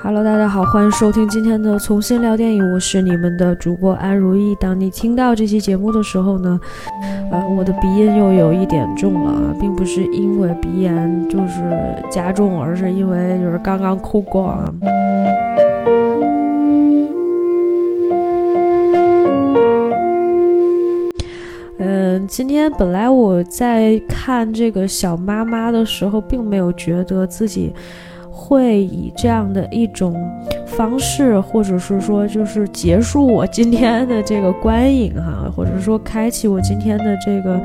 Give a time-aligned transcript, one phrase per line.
[0.00, 4.54] Hello，大家好，欢迎收听今天的重新聊电影，我是你们的主播安如意。
[4.60, 6.58] 当你听到这期节目的时候呢，
[7.32, 14.72] 呃，我的鼻音又有一点重了，并不是因为鼻炎就是加重，而是因为就是刚刚哭过啊。
[22.28, 27.72] 今天本来我在看这个小妈妈的时候，并没有觉得自己。
[28.30, 30.14] 会以这样的一种
[30.64, 37.60] 方式，或者是说，就是结束我今天的这个观影哈，或者说开启我今天的这个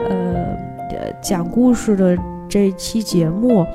[0.00, 2.16] 呃讲故事的。
[2.48, 3.66] 这一期节目，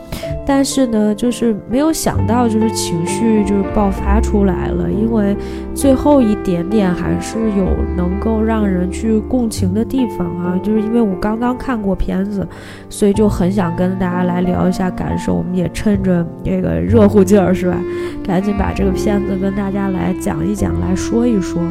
[0.45, 5.35] 但是呢，就是没有想到，就是情绪就是爆发出来了，因为
[5.75, 12.47] 最后一点点还是有能够让人去共情的地方啊，就是因为我刚刚看过片子，
[12.89, 15.35] 所以就很想跟大家来聊一下感受。
[15.35, 17.77] 我们也趁着这个热乎劲儿，是吧？
[18.25, 21.61] 赶紧把这个片子跟大家来讲一讲，来说一说。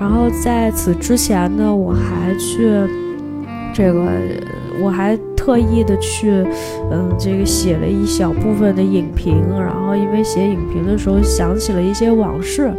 [0.00, 2.68] 然后在此之前呢，我还去
[3.72, 4.10] 这个，
[4.82, 5.16] 我还。
[5.44, 6.30] 特意的去，
[6.90, 12.72] 嗯，这个写了一小部分的影评，然后因为写影评的时候想起了一些往事，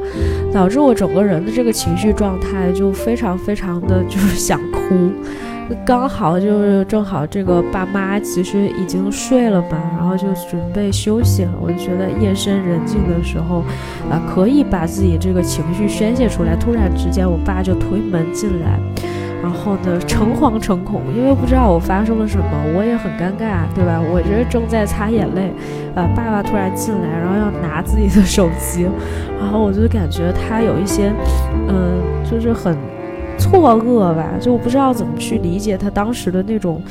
[0.52, 5.12] 导致我整个人的这个情绪状态就非常非常的就是想哭。
[5.86, 11.52] 刚好就是正好这个爸妈其实已经睡了嘛，然后就准备休息了。
[11.62, 13.64] 我就觉得夜深人静的时候，
[14.10, 16.56] 啊，可以把自己这个情绪宣泄出来。
[16.56, 18.80] 突然之间，我爸就推门进来。
[19.46, 24.02] 然后呢，诚惶诚恐，因为不知道我发生了什么，我也很尴尬，对吧？
[24.02, 25.54] 我这正在擦眼泪，
[25.94, 28.88] 呃，爸爸突然进来，然后要拿自己的手机，
[29.40, 31.14] 然后我就感觉他有一些，
[31.68, 32.76] 嗯，就是很
[33.38, 36.82] 错愕吧，就我不知道怎么去理解他当时的那种，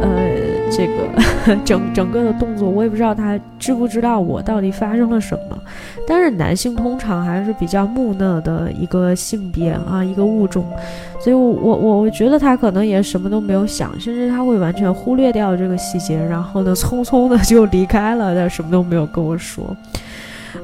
[0.00, 0.35] 呃。
[0.76, 5.58] 这个整整个的动作，我也不知道他知不知道我到底发生了什么。
[6.06, 10.64] 但是男性通常还是比较木讷的一个性别啊，一个物种，
[11.18, 19.74] 所以我我我觉得他可能也什么都没有想，甚至他会完全忽略掉这个细节，然后呢，匆匆的就离开了，但什么都没有跟我说。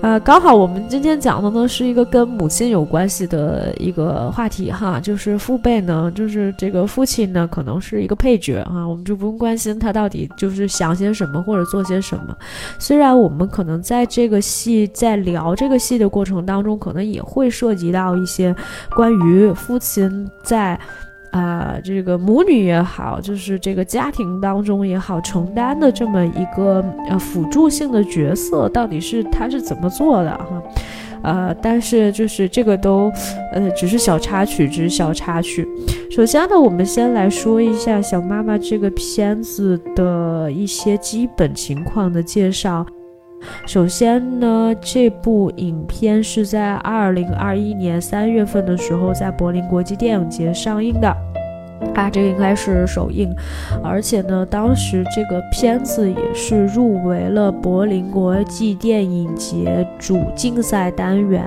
[0.01, 12.37] 呃，刚好我们今天讲的呢是一个跟母亲有关系的一个话题哈，就是父辈呢，就是这个父亲呢，可能是一个配角啊，我们就不用关心他到底就是想些什么或者做些什么。
[12.79, 18.55] 虽然我们可能在这个戏在聊这个戏的过程当中，可能也会涉及到一些
[18.97, 20.79] 关于父亲在。
[21.33, 30.63] 啊，这个母女也好，就是这个家庭当中也好，承担的这么一个呃辅助性的角色，到底是他是怎么做的哈？
[31.23, 33.11] 呃，但是就是这个都
[33.53, 35.67] 呃只是小插曲，只是小插曲。
[36.11, 42.85] 首先呢，我们先来说一下《小妈妈》这个片子的一些基本情况的介绍。
[43.67, 51.17] 首先呢，这部影片是在二零二一年三月份的时候在柏林国际电影节上映的。
[51.97, 53.29] 啊，这个应该是首映，
[53.83, 61.45] 而且呢，当时这个片子也是入围了柏林国际电影节主竞赛单元，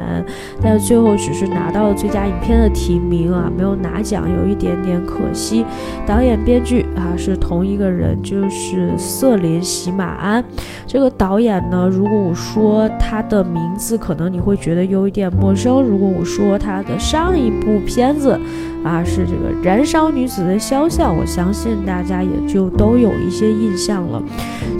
[0.61, 5.65] 但最后只是拿到了最佳影片的提名啊，没有拿奖，有一点点可惜。
[6.05, 10.43] 导演、编剧啊是同一个人，就是瑟琳·喜马安。
[10.87, 15.81] 这个导演呢，如果我说他的名字，可能你会觉得有一点陌生。
[15.81, 18.39] 如果我说他的上一部片子，
[18.83, 24.21] 啊，是这个《燃烧女子的肖像》，我相信大家也就都有一些印象了。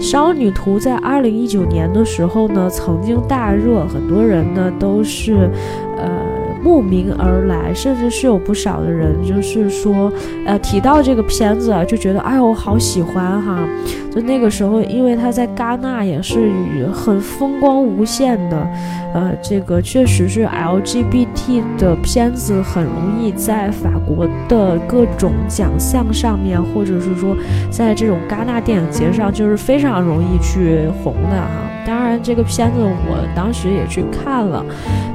[0.00, 5.50] 少女图》在二零一九年的时候呢，曾经大热，很多人呢都是，
[5.96, 6.35] 呃。
[6.66, 10.12] 慕名而来，甚至是有不少的人，就是说，
[10.44, 13.64] 呃，提到这个片子啊，就觉得，哎呦，我好喜欢哈！
[14.10, 16.50] 就那个时候，因为他在戛纳也是
[16.92, 18.68] 很风光无限的，
[19.14, 27.36] 呃，这个确实是 LGBT 的片子，很容易在法国的各种奖项上面，或者是说，
[27.70, 31.75] 在这种戛纳电影节上，就是非常容易去红的哈。
[31.86, 34.64] 当然，这个片子我当时也去看了，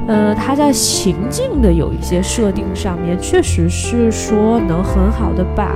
[0.07, 5.75] 呃，他在情境的有一些设定上面，确实是说能很好的把，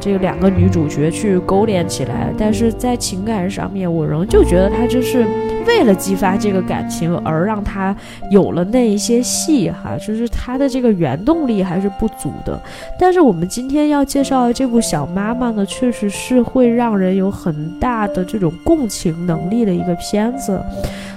[0.00, 5.26] 这两个女主角去勾连起来，但是在情感上面，我仍旧觉得他就是。
[5.66, 7.94] 为了激发这个感情而让他
[8.30, 12.60] 有了那一些戏哈，就是他的这个原动力还是不足的。
[12.98, 20.60] 但是我们今天要介绍的这部《小妈妈》呢，确实是会让人有很大的这种共情能力的一个片子。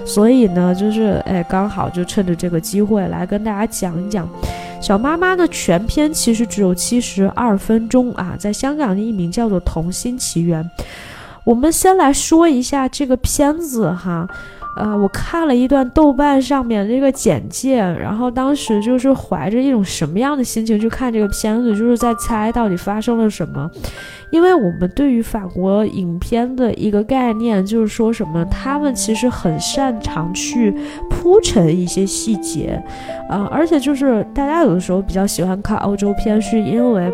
[0.04, 4.28] 所以呢，就是哎，刚好就趁着这个机会来跟大家讲一讲。
[4.84, 10.62] 小妈妈的全片其实只有七十二分钟啊，在香港的译名叫做《童心奇缘》。
[11.42, 14.28] 我们先来说一下这个片子哈。
[14.76, 23.70] 呃，我看了一段豆瓣上面这个简介，然后当时就是怀着一种什么样的心情去看这个片子，就是在猜到底发生了什么。
[24.30, 30.74] 因为我们对于法国影片的一个概念就是说什么，他们其实很擅长去
[31.08, 32.82] 铺陈一些细节，
[33.28, 37.12] 啊，而且就是大家有的时候比较喜欢看欧洲片，是因为。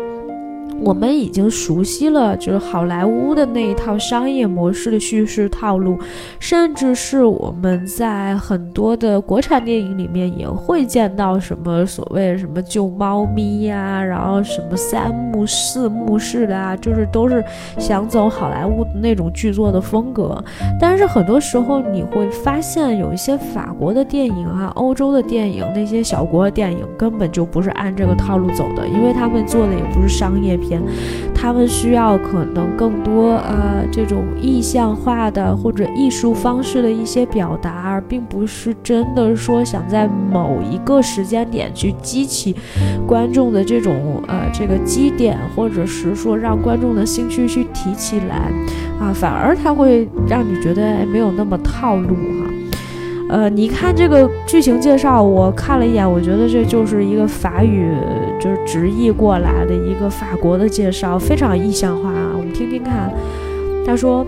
[0.83, 5.97] 我们已经熟悉了，就是好莱坞的那一套商业模式的叙事套路，
[6.39, 17.43] 甚至是我们在很多的国产电影里面也会见到什么所谓什么救猫咪呀，然后什么三幕四幕式的啊，就是都是
[17.77, 20.43] 想走好莱坞的那种剧作的风格。
[20.79, 30.70] 但是很多时候你会发现，有一些法国的电影啊，欧洲的电影，那些小国的电影根本就不是按这个套路走的，因为他们做的也不是商业片。
[31.33, 42.55] 他们需要可能更多呃这种意象化的或者艺术方式的一些表达，而并不是真的说想在某一个时间点去激起
[43.07, 48.51] 观众的这种呃这个基点，或者是说让观众的兴趣去提起来
[48.99, 52.51] 啊，反而它会让你觉得没有那么套路哈。
[53.31, 57.95] 呃，你看这个剧情介绍，我看了一眼，我觉得这就是一个法语，
[58.37, 62.31] 就是直译过来的一个法国的介绍，非常意象化啊。
[62.37, 63.09] 我们听听看，
[63.85, 64.27] 他说。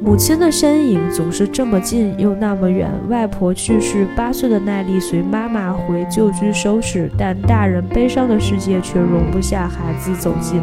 [0.00, 2.88] 母亲的身影总是这么近又那么远。
[3.08, 10.62] 外婆去世，八岁的奈丽随妈妈回旧居收拾，但大人悲伤的世界却容不下孩子走近。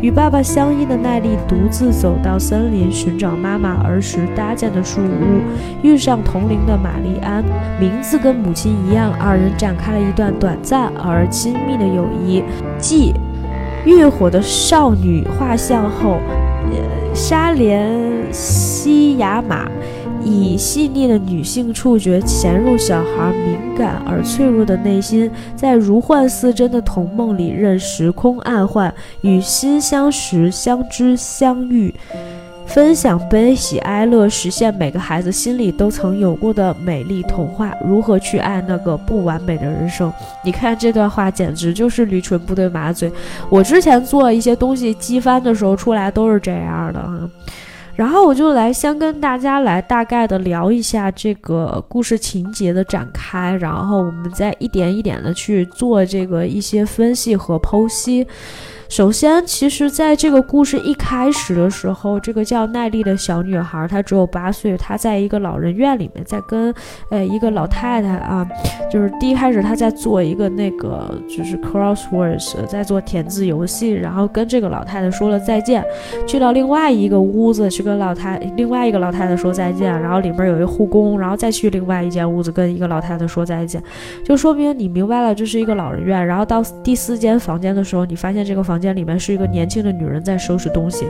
[0.00, 5.40] 与爸爸相依的奈丽独自走到森林，寻找妈妈儿时搭建的树屋，
[5.82, 7.42] 遇上同龄的玛丽安，
[7.80, 12.44] 名字跟母亲一样，二人展开了一段短暂而亲密的友谊。
[12.78, 13.12] 继
[13.84, 16.18] 月火的少女画像后。
[17.16, 17.90] 沙莲
[18.30, 19.66] 西雅玛
[20.22, 28.92] 以细腻的女性触觉潜入小孩敏感而脆弱的内心，在如幻似真的童梦里，任时空暗换，
[29.22, 31.94] 与心相识、相知、相遇。
[32.66, 37.72] 分享悲喜哀乐，实现每个孩子心里都曾有过的美丽童话。
[37.82, 40.12] 如何去爱那个不完美的人生？
[40.44, 43.10] 你看这段话，简直就是驴唇不对马嘴。
[43.48, 47.30] 我之前做一些东西机翻的时候出来都是这样的哈。
[47.94, 58.26] 然后我就来先跟大家来大概的聊一下这个故事情节的展开，然后我们再一点一点的去做这个一些分析和剖析。
[58.88, 66.72] 首先，其实，在这个故事一开始的时候，这个叫奈丽的小女孩，她只有八岁，她在一个老人院里面，在跟
[67.10, 68.46] 呃一个老太太啊，
[68.90, 75.84] 就是第一开始她在做一个那个就是 crosswords，在做填字游戏，然后跟这个老太太说了再见，
[76.24, 83.82] 去到另外一个屋子去跟老太另外一个老太太说再见，然后里面有一护工，然后再去另外一间屋子跟一个老太太说再见，
[84.24, 88.75] 就说明你明白了这是一个老人院，然后到第四间房间的时候，你发现这个房。
[88.76, 91.06] 房间里面是一个年轻的女人在收拾东西，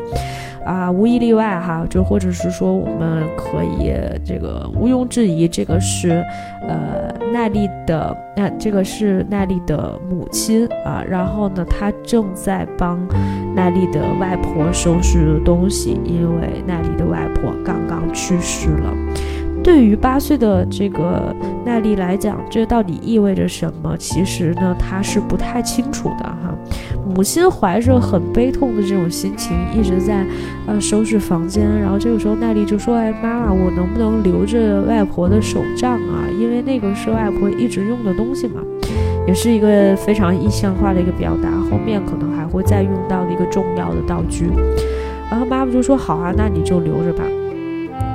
[0.65, 3.93] 啊，无一例外哈，就或者是说我们可以
[4.25, 6.25] 这个毋庸置疑，这个是
[6.69, 13.05] 呃奈丽的，那这个是奈丽的母亲啊，然后呢，她正在帮
[13.53, 18.95] 奈丽的外婆收拾东西，因为奈丽的外婆刚刚去世了。
[19.63, 21.35] 对于八岁的这个
[21.65, 23.97] 奈丽来讲，这到底意味着什么？
[23.97, 26.55] 其实呢，她是不太清楚的哈。
[27.05, 30.25] 母亲怀着很悲痛的这种心情，一直在
[30.67, 31.65] 呃收拾房间。
[31.81, 36.27] 然后这个时候，奈丽就说：“哎，妈妈，我能不能留着外婆的手杖啊？
[36.39, 38.61] 因为那个是外婆一直用的东西嘛，
[39.27, 41.51] 也是一个非常意象化的一个表达。
[41.71, 44.49] 后面可能还会再用到的一个重要的道具。”
[45.31, 47.25] 然后妈妈就说：“好啊，那你就留着吧。”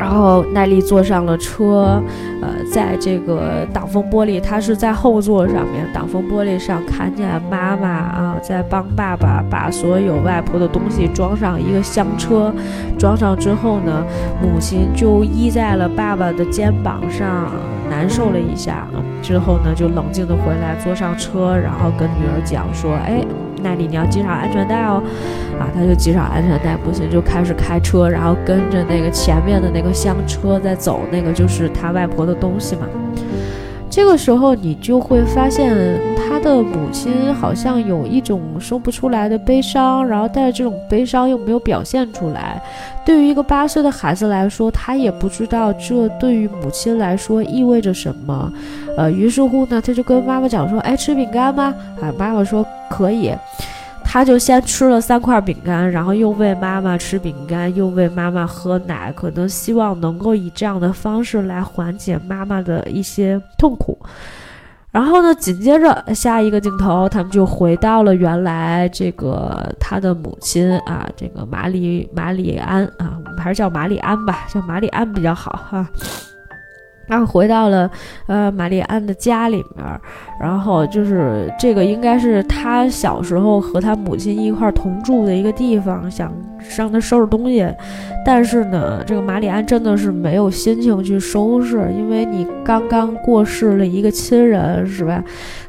[0.01, 2.01] 然后奈丽坐上了车，
[2.41, 12.51] 呃，在这个挡风玻璃，她是在后座上面，挡风玻璃上看见妈妈啊，在帮爸爸把所有外婆的东西装上一个厢车，
[12.97, 14.03] 装上之后呢，
[14.41, 17.51] 母亲就依在了爸爸的肩膀上，
[17.87, 18.87] 难受了一下，
[19.21, 23.23] 之后呢，就冷静的回来，坐上车，然后跟女儿讲说，哎。
[23.61, 25.01] 那里，你要系上安全带哦，
[25.59, 32.87] 啊，他就系上安全带，不行就开始开车，然后跟着那个前面的那个厢车在走，那个就是他外婆的东西嘛。
[33.91, 35.75] 这个时候你就会发现，
[36.15, 42.61] 他的母亲好像有一种说不出来的悲伤，然后但是这种悲伤又没有表现出来。
[43.05, 48.51] 对于一个八岁的孩子来说，他也不知道这对于母亲来说意味着什么。
[48.97, 53.33] 呃，于是乎呢，他就跟妈妈讲说：“哎，吃饼干吗？”啊，妈妈说可以。
[54.13, 63.97] 他就先吃了三块饼干，然后又喂妈妈吃饼干，又喂妈妈喝奶，可能希望能够以这样的方式来缓解妈妈的一些痛苦。
[64.91, 75.87] 然后呢，紧接着下一个镜头，他们就回到了原来这个他的母亲啊，这个马里马里安啊，我们还是叫马里安吧，叫马里安比较好哈。
[77.11, 77.91] 他回到了，
[78.27, 79.85] 呃，玛丽安的家里面，
[80.39, 86.31] 然后就是这个应该是他小时候和他母亲一块同住的一个地方，想
[86.77, 87.67] 让他收拾东西，
[88.25, 95.21] 但是呢，这个玛丽安真的是没有心情去收拾，因为你刚刚过世了一个亲人，是吧？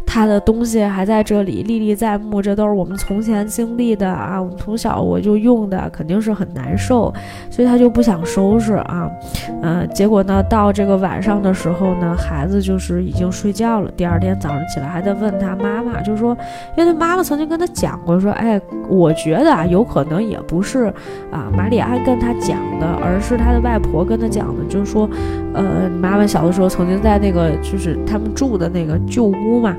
[0.06, 4.40] 他的东西还在这里历历在目，这都是我们从前经历的啊！
[4.40, 7.12] 我们从小我就用的，肯定是很难受，
[7.50, 9.10] 所以他就不想收拾啊。
[9.62, 13.90] 嗯，结果呢，到这个晚上的时候呢，孩子就是已经睡觉了。
[13.96, 16.36] 第二天早上起来还在问他妈妈，就说，
[16.76, 20.92] 因为他妈妈曾经跟他讲过，说，哎，我觉得啊，有可能也不是
[21.30, 25.08] 啊，玛丽安跟他讲的，而是他的外婆跟他讲的，就是说，
[25.54, 29.74] 呃，妈妈小的时候曾经在那个就是他们住的那个旧屋嘛。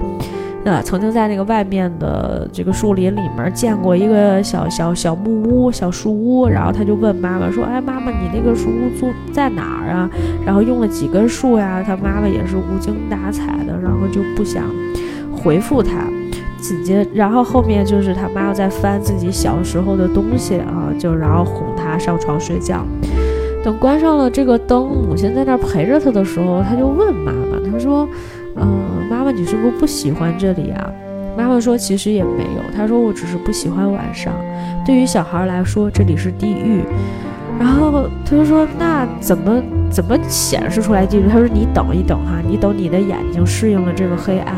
[0.65, 10.09] 那曾经在那个外面的这个树林里面见过一个小小小木屋、小树屋，然后他就问妈妈说：“哎，妈妈，你那个树屋住在哪儿啊？
[10.45, 14.63] 然后用了几根树呀？”他妈妈也是无精打采的，然后就不想
[15.35, 16.07] 回复他。
[16.61, 22.85] 紧接，然后后面就是他妈妈在翻自己小时候的东西啊，就然后哄他上床睡觉。
[23.65, 28.07] 等关上了这个灯，母亲在那儿陪着他的时候，他就问妈妈，他说。
[28.55, 30.91] 嗯，妈妈，你是不是不喜欢这里啊？
[31.37, 32.61] 妈妈说，其实也没有。
[32.75, 34.33] 她说，我只是不喜欢晚上。
[34.85, 36.83] 对于小孩来说，这里是地狱。
[37.59, 41.27] 然后他就说，那怎么怎么显示出来地狱？
[41.27, 44.55] 他说，你等一等哈，你等你的眼睛适应了这个黑暗。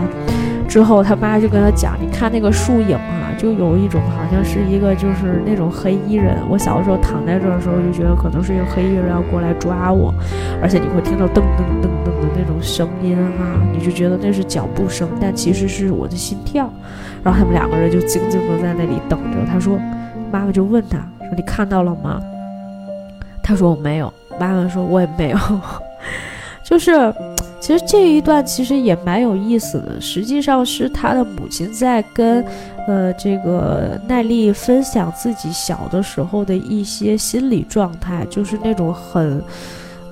[0.67, 6.37] 之后，他妈就跟他讲：“你看那个树影啊，就有一种好像是一个就是那种黑衣人。
[6.49, 10.13] 我小的时候躺在这儿的时候，就觉得可能是一个黑衣人要过来抓我，
[10.61, 16.69] 而且你会听到噔噔噔噔的那种声音哈，你就觉得那是脚步声，但其实是我的心跳。
[17.23, 19.37] 然后他们两个人就静静的在那里等着。
[19.51, 19.79] 他说，
[20.31, 22.21] 妈妈就问他说：你看到了吗？
[23.41, 24.11] 他说我没有。
[24.39, 25.37] 妈妈说我也没有，
[26.63, 27.13] 就是。”
[27.65, 32.45] 其实这一段其实也蛮有意思的，实际上是他的母亲在跟，
[32.85, 39.41] 呃，这个奈丽分享自己小的时候的一些心理状态，就是那种很，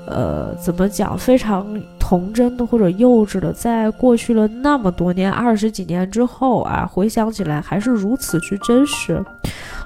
[0.08, 9.24] 呃，怎么讲，非常童真的或者幼稚的，在过去了那么多年，二十几年之后啊，回想起来还是如此之真实。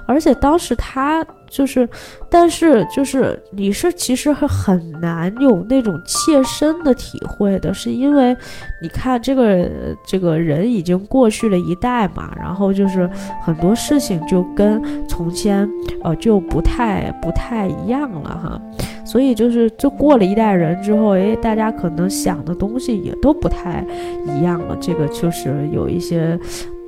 [0.08, 1.88] 而且当时他就是，
[2.30, 8.34] 但是就是你是其实很难有那种切身的体会的，是因为
[8.82, 9.70] 你看这个
[10.06, 13.08] 这个人已经过去了一代嘛，然后就是
[13.42, 15.68] 很多事情就跟从前
[16.02, 18.60] 呃就不太不太一样了哈，
[19.04, 23.84] 所以就是就过了一代人之后，诶，大家可能想的东西也都不太
[24.26, 26.38] 一样了，这个就是有一些。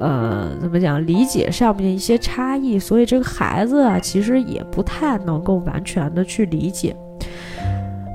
[0.00, 1.06] 呃，怎么讲？
[1.06, 6.96] 理解上面一些差异，所以这个孩子啊，其实也不太能够完全的去理解。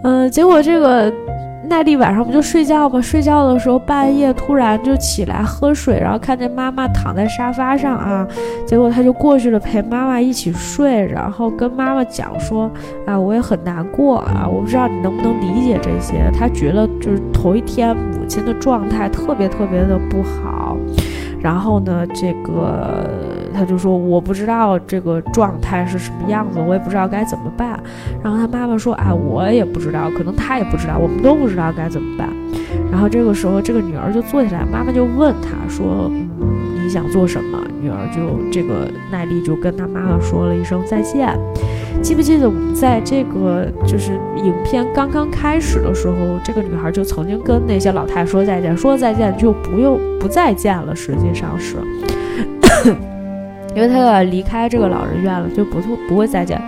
[0.03, 1.13] 嗯，结果这个
[1.67, 3.01] 奈丽晚上不就睡觉吗？
[3.01, 8.27] 睡觉的时候半夜突然就起来喝水，然后看见妈妈躺在沙发上啊，
[8.65, 12.69] 结果他就过去了陪妈妈一起睡，然后跟妈妈讲说
[13.05, 20.77] ：“啊，我也很难过啊，我不知道你能不能理解这些。”他觉得就是头一天母亲的状态特别特别的不好。
[21.41, 23.07] 然后呢，这个
[23.55, 27.79] 他就说我不知道这个状态是什么样子，我也不知道该怎么办。
[28.21, 32.27] 然后他妈妈说：“哎，我也不知道，可能他也不知道，我们都不知道该怎么办。”
[32.91, 41.37] 然后这个时候，这个女儿就坐起来，妈妈就问他说：“嗯，你想做什么？”女儿就这个奈丽就跟他妈妈说了一声再见。
[42.01, 50.95] 记不记得我们在这个就是影片刚刚开始的时候，这个女孩就曾经跟那些老太说再见，说再见就不用不再见了。
[50.95, 51.75] 实际上是，
[53.75, 56.59] 因为他要离开这个老人院了，就不不会再见。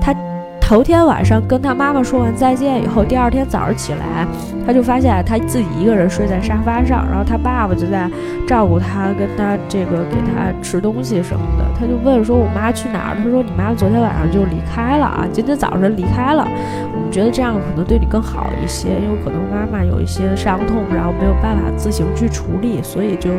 [0.00, 0.14] 他
[0.60, 4.26] 头天晚上跟他妈妈说完再见以后，第二天早上起来，
[4.66, 8.10] 他就发现他自己一个人睡在沙发上，然后他爸爸就在
[8.46, 11.64] 照顾他，跟他这个给他吃东西什么的。
[11.78, 16.46] 他就问说：“我妈去哪儿？”他说：“你妈昨天晚上就离开了啊，今天早上离开了。
[16.92, 23.30] 我们觉得这样可能对你更好一些，因为可能妈妈有一些伤痛，然后没有办法自行去处理，所以就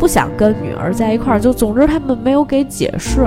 [0.00, 1.38] 不想跟女儿在一块儿。
[1.38, 3.20] 就总之他们没有给解释。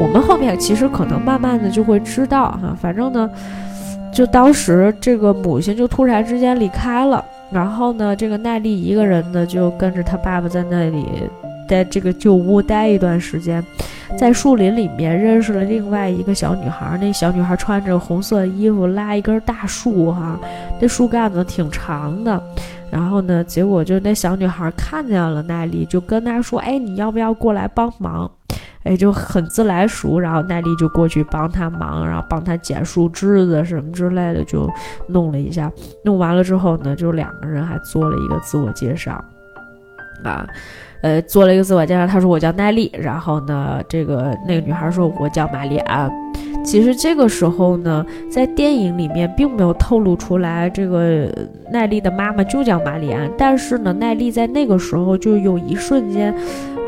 [0.00, 3.30] 我们后面其实可能慢慢的就会知道哈，反正呢，
[4.12, 11.06] 就当时这个母亲就突然之间离开了。”然后呢，这个奈丽一个人呢，就跟着他爸爸在那里，
[11.68, 13.62] 在这个旧屋待一段时间，
[14.18, 16.98] 在树林里面认识了另外一个小女孩。
[16.98, 20.40] 那小女孩穿着红色衣服，拉一根大树，哈，
[20.80, 22.42] 那树干子挺长的。
[22.92, 28.30] 然后呢，结果就那小女孩看见了奈丽，就跟她说：“哎，你要不要过来帮忙？”
[28.84, 34.68] 哎，就很自来熟，然后奈丽就过去帮他忙，然后帮他捡树枝子什么之类的，就
[35.06, 35.72] 弄了一下。
[36.04, 39.12] 弄完了之后呢，就两个人还做了一个自我介绍，
[40.24, 40.46] 啊，
[41.00, 42.06] 呃，做了一个自我介绍。
[42.06, 46.10] 他说我叫奈丽，然后呢，这个那个女孩说我叫玛丽安。
[46.64, 51.28] 其实这个时候呢，在电影里面并没有透露出来这个
[51.70, 56.34] 奈丽的妈妈就叫玛丽安，但是呢，奈丽在那个时候就有一瞬间。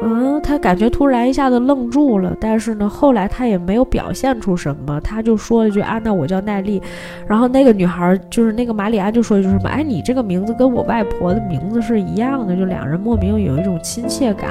[0.02, 6.82] 嗯，他感觉突然一下子愣住了，但是呢，后来他也没有表现出什么，他就说了句啊，那我叫奈丽。
[7.26, 14.50] 然后那个女孩就是那个玛丽安就说一句什么，哎，你这个名字跟我外婆的名字是一样的，就两人莫名有一种亲切感。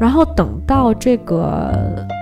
[0.00, 1.72] 然后等到这个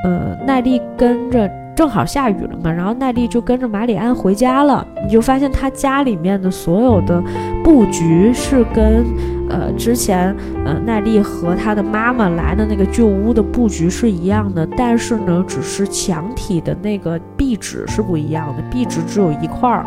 [0.05, 1.51] 呃奈丽跟着。
[1.77, 4.87] 正好下雨了嘛，然后奈丽就跟着马里安回家了。
[5.05, 7.23] 你就发现他家里面的所有的
[7.63, 9.05] 布局是跟
[9.51, 19.85] 呃之前呃奈丽和他的妈妈来的那个旧屋的布局是一样的，但是呢，只是墙体的那个壁纸是不一样的，壁纸只有一块儿，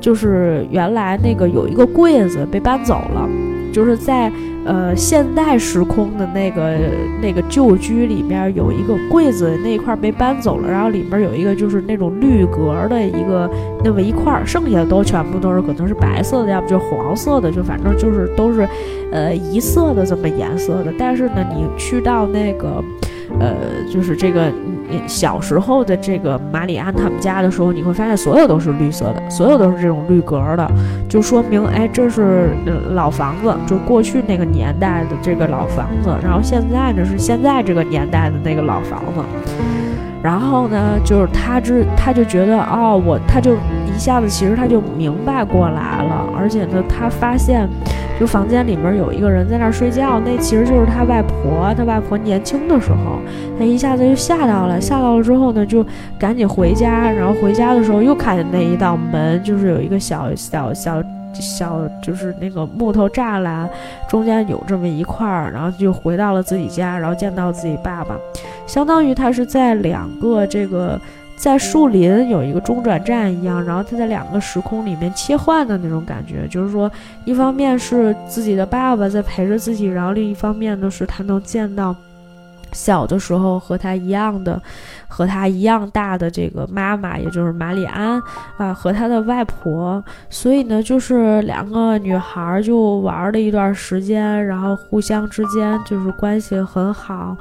[0.00, 3.28] 就是原来那个有一个柜子被搬走了，
[3.72, 4.30] 就是在。
[4.64, 6.78] 呃，现代时空的那个
[7.22, 13.50] 那个旧居里面有一个柜子，那一块被搬走了，然后里面有一个就是那种绿格的一个
[13.82, 18.68] 那么一块，剩下的都全部都是可能是白色的，要不就黄色的，就反正就是都是
[19.12, 20.92] 呃一色的这么颜色的。
[20.98, 22.82] 但是呢，你去到那个。
[23.38, 23.54] 呃，
[23.90, 24.50] 就是这个
[25.06, 30.70] 小时候的这个马里安他们家的时候，你会发现所有都是绿色的，所有都是这种绿格的，
[31.08, 32.50] 就说明哎，这是
[32.90, 36.10] 老房子，就过去那个年代的这个老房子。
[36.22, 39.22] 然后现在呢是现在这个年代的那个老房子。
[40.22, 47.68] 然后呢，就是他之他就觉得哦，我他就一下子其实他就明白过来了，而且呢，他发现。
[48.20, 51.72] 就房间里面有一个人在那儿睡觉，那其实就是他外婆。
[51.74, 53.18] 他外婆年轻的时候，
[53.58, 54.78] 他一下子就吓到了。
[54.78, 55.82] 吓到了之后呢，就
[56.18, 57.10] 赶紧回家。
[57.10, 61.02] 然后回家的时候又看见那一道门，就是有一个小小小
[61.32, 63.66] 小，就是那个木头栅栏，
[64.06, 65.50] 中间有这么一块儿。
[65.50, 68.14] 然后就回到了自己家，然后见到自己爸爸，
[68.66, 71.00] 相当于他是在两个这个。
[71.40, 76.90] 在树林有一个中转站一样，然后他在两个时空里面切换的那种感觉，就是说，
[77.24, 81.96] 一方面是自己的爸爸在陪着自己，然后另一方面呢是他能见到
[82.72, 84.60] 小的时候和他一样的、
[85.08, 88.22] 和他一样大的这个妈妈，也就是马里安
[88.56, 97.36] 啊和他的外婆，所以呢，就是两个女孩就玩了一段时间，然后互相之间就是关系很好，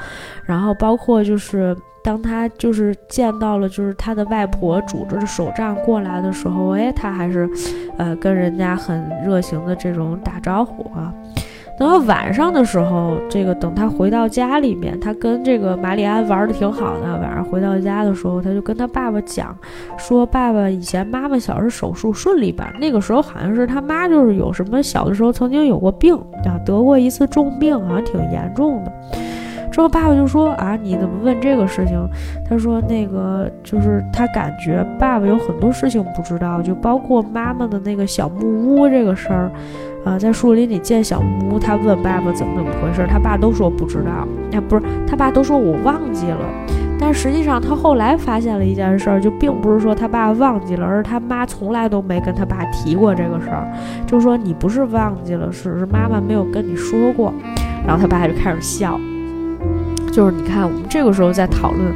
[0.46, 1.76] 然后包括就是。
[2.02, 7.48] 当他就是见到了，就是他的外婆拄着的手杖过来的时候，哎，他还是，
[7.98, 11.14] 呃，跟人家很热情的这种打招呼啊。
[11.80, 17.18] 等到晚上的时候，这个等他回到家里面，他跟这个玛丽安玩的挺好的。
[17.22, 19.56] 晚上回到家的时候，他就跟他爸爸讲，
[19.98, 22.70] 说爸爸以前妈妈小时候手术顺利吧？
[22.82, 26.14] 那个时候好像是他妈就是有什么小的时候曾经有过病
[26.46, 28.92] 啊，得过一次重病，好像挺严重的。
[29.72, 31.98] 之后爸爸就说啊，你怎么问这个事情？
[32.50, 39.50] 他说那个就是他感觉爸爸有很多事情不知道，就包括妈妈的那个小木屋这个事儿，
[40.06, 46.40] 啊，在树林里建小木屋，他问爸爸怎么怎么回事，他爸都说不知道，哎，不是，他爸都说我忘记了。
[47.02, 53.66] 但实际上他后来发现了一件事儿，就并不是说他爸忘记了，而是他妈从来都没跟他爸提过这个事儿，
[54.06, 57.34] 就说你不是忘记了，是是妈妈没有跟你说过。
[57.86, 59.00] 然后他爸就开始笑。
[60.12, 61.94] 就是你看，我们这个时候在讨论，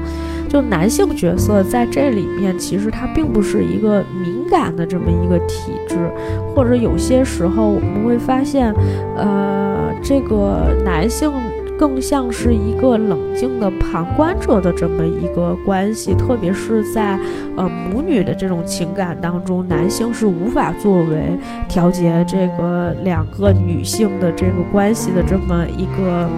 [0.54, 6.12] 就男性角色在这里面，其实他并不是一个敏感的这么一个体质，
[6.54, 8.72] 或者有些时候我们会发现，
[9.18, 11.32] 呃，这个男性
[11.76, 17.18] 更像是一个冷静的旁观者的这么一个关系，特别是在
[17.56, 21.36] 呃母女的这种情感当中，男性是无法作为
[21.68, 26.30] 调节这个两个女性的这个关系的这么一个，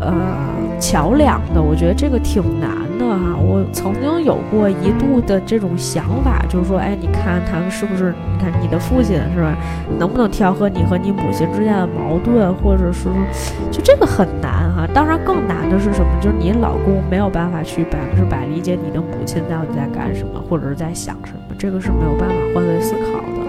[0.00, 0.12] 呃。
[0.80, 2.68] 桥梁的，我觉得这个挺难
[3.12, 3.36] 啊。
[3.36, 8.14] 我曾经有过一度的这种想法，就是说，哎，你看他们是不是？
[8.32, 9.56] 你看你的父亲是吧？
[9.98, 13.12] 能不能调和你和你母亲之间的矛盾，或者是说，
[13.70, 14.86] 就这个很难哈。
[14.92, 16.10] 当然，更难的是什么？
[16.20, 23.41] 就是你老公没有办法去百分之百理解你的母亲到底在干什么，或者是在想什么，这个是没有办法换位思考的。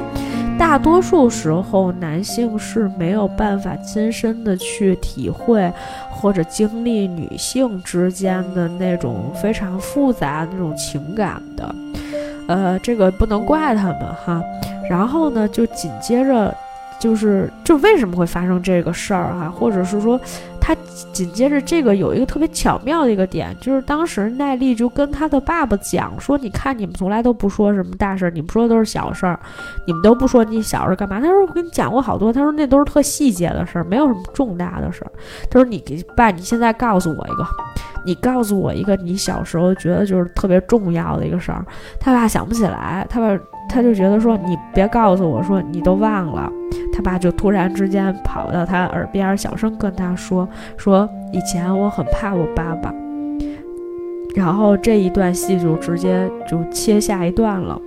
[0.57, 5.71] 大多数时候，男性是没有办法亲身的去体会
[6.09, 11.75] 或者经历女性之间的那种非常复杂那种情感的，
[12.47, 14.41] 呃，这个不能怪他们哈。
[14.89, 16.55] 然后呢，就紧接着，
[16.99, 20.19] 就是就为什么会发生这个事儿哈，或者是说。
[20.65, 20.73] 他
[21.11, 29.37] 紧接着这个有一个特别巧妙的一个点，就是当时奈丽就跟他的爸爸讲说：“你看，你们从来都不说什么大事儿，你们说的都是小事儿，
[29.85, 35.11] 你们都不说你小时候干嘛。”他说：“我跟你讲过好多，他说那都是特细节的事儿，没有什么重大的事儿。”
[35.51, 37.45] 他说：“你给爸，你现在告诉我一个，
[38.05, 41.65] 你告诉我一个你小时候觉得就是特别重要的一个事儿。”
[41.99, 46.49] 他爸想不起来，他爸他就觉得说：“你别告诉我说你都忘了。”
[46.93, 52.93] 他爸就突然之间跑到他耳边，小声跟他说：“说以前我很怕我爸爸。”
[54.35, 57.81] 然后这一段戏就直接就切下一段了。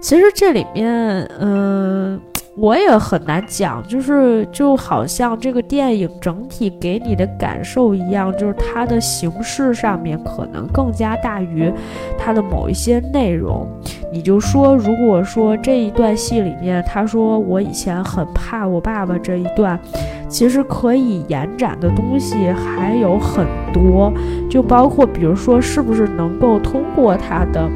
[0.00, 2.20] 其实这里面，嗯。
[2.56, 11.72] 我也很难讲，就是就好像这个电影整体给你的感受一样，就是它的形式上面可能更加大于
[12.16, 13.66] 它的某一些内容。
[14.12, 19.76] 你就说，如果说这一段戏里面，他说我以前很怕我爸爸这一段，
[20.28, 24.12] 其实可以延展的东西还有很多，
[24.48, 27.68] 就包括比如说，是不是能够通过他的。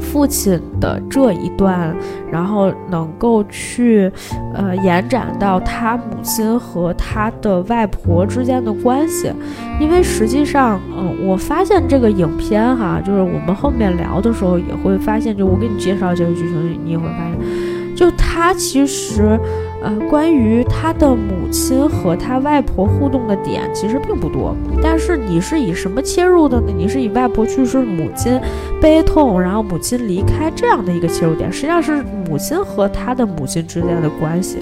[0.00, 1.94] 父亲的这一段，
[2.32, 4.10] 然后能够去，
[4.54, 9.30] 呃，延展到他母亲和他的外婆之间的关系，
[9.78, 19.38] 因为实际上，嗯，我发现这个影片哈，就是我们后面聊的时候也会发现，就我给你介绍这个剧情，你也会发现，就他其实。
[19.82, 26.66] 呃，关于他的母亲和他外婆互动的点其实并不多，但是你是以什么切入的呢？
[26.76, 28.38] 你是以外婆去世、母亲
[28.80, 34.58] 悲痛，然后母亲离开这样的一个切入点，实际上是母亲和他的母亲之间的关系。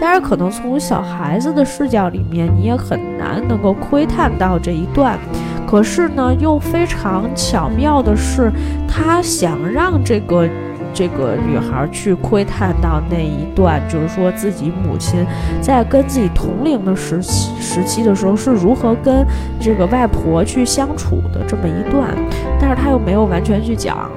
[0.00, 5.18] 但是可能从小孩子的视角里面，你也很难能够窥探到这一段。
[5.66, 8.50] 可是呢，又非常巧妙的是，
[8.88, 10.48] 他想让这个。
[10.94, 15.24] 这个女孩去窥探到那一段，就是说自己母亲
[15.60, 19.26] 在跟自己同龄的时期时期的时候是如何跟
[19.60, 22.08] 这个外婆去相处的这么一段，
[22.60, 24.10] 但是她又没有完全去讲。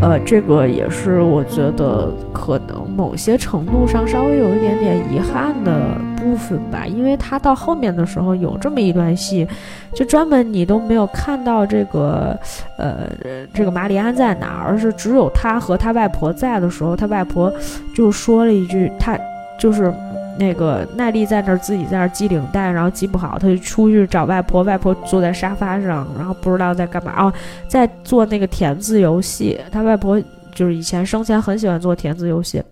[0.00, 9.46] 呃，这个也是我觉得可能某些程度上稍微有一点点遗憾的部分吧，因为他到后面的时候有这么一段戏，
[9.94, 12.36] 就专门你都没有看到这个，
[12.78, 13.08] 呃，
[13.54, 17.52] 这个马里安在哪，而是只有他和他外婆在的时候，他外婆
[17.94, 19.18] 就说了一句，他
[19.58, 19.92] 就是。
[20.38, 24.62] 那个奈丽在那儿自己在那儿系领带，然后系不好，他就出去找外婆。
[24.62, 27.32] 外婆坐在沙发上，然后不知道在干嘛哦，
[27.68, 29.60] 在做那个填字游戏。
[29.70, 30.20] 他外婆
[30.54, 32.62] 就是以前生前很喜欢做填字游戏，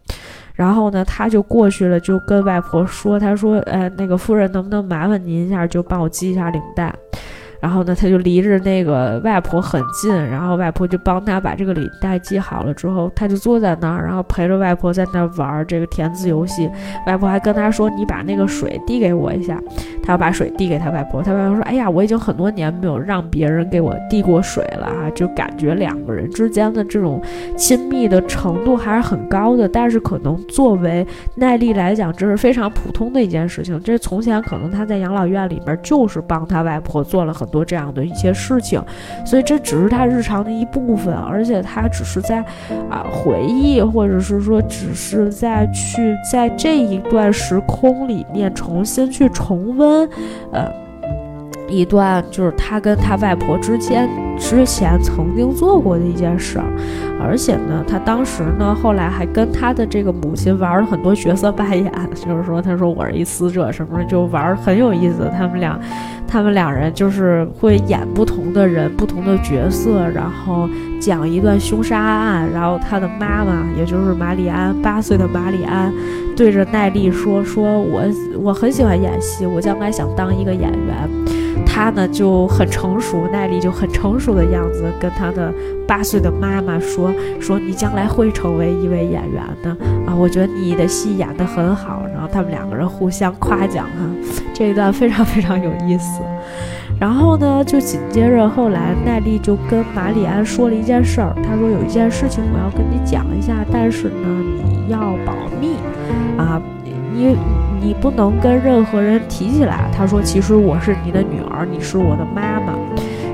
[0.55, 6.95] 然后呢，他就过去了，就跟外婆说：“他说，呃，那个夫人能不能麻烦您一下，就帮我系一下领带。”
[7.61, 16.71] 然后呢，他就离着那个外婆很近，然后外婆就帮他把这个领带系好了之后，他就坐在那儿，然后陪着外婆在那儿玩这个填字游戏。
[17.07, 19.61] 外婆还跟他说：“你把那个水递给我一下。”
[20.03, 27.21] 他要把水递给他外婆，他外婆说：“哎呀，我已经很多年没有让别人给我递过水了啊！”就感觉两个人之间的这种
[27.57, 29.69] 亲密的程度还是很高的。
[29.69, 33.79] 但是可能作为耐力来讲，这是非常普通的一件事情。
[33.83, 37.50] 这从前可能他在养老院里边就是帮他外婆做了很。
[37.51, 38.83] 多这样的一些事情，
[39.27, 42.39] 所以这只是他日常的一部分，而且他只是在
[42.89, 50.09] 啊回忆，或者是说只是在去在这一段时空里面重新去重温，
[50.53, 50.71] 呃，
[51.71, 56.65] 一段就是他跟他外婆之间之前曾经做过的一件事儿，
[57.23, 65.79] 而且呢，他当时呢后来还跟他的这个母亲玩了很多角色扮演，就是说他说我是一死者什么的，就玩很有意思，他们俩。
[66.33, 70.69] 他们两人就是会演不同的人、不同的角色，然后
[71.01, 72.49] 讲一段凶杀案。
[72.53, 75.93] 然后他的妈妈，也就是马里安，八岁的马里安，
[76.37, 78.03] 对着奈丽说：“说我
[78.41, 81.11] 我很喜欢演戏，我将来想当一个演员。”
[81.73, 85.55] 他呢就很成熟，奈丽就很成熟的样子，跟他的
[85.87, 89.71] 八岁的妈妈说：“说你将来会成为一位演员的
[90.05, 94.05] 啊，我觉得你的戏演得很好。”然后他们两个人互相夸奖哈，
[94.53, 96.21] 这一段非常非常有意思。
[96.99, 104.27] 然后呢，就紧接着后来奈丽就跟马里安说了一件事儿，他说有一件事情我要跟你讲一下，但是呢
[104.65, 105.77] 你要保密
[106.37, 106.61] 啊，
[107.15, 107.39] 你
[107.81, 109.91] 你不能跟任何人提起来。
[109.97, 112.75] 他说其实我是你的女儿，你是我的妈妈。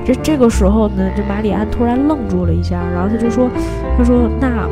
[0.05, 3.49] 这这个时候呢，这马里安突然愣住了一下，然后他就说，
[3.97, 4.67] 他说那。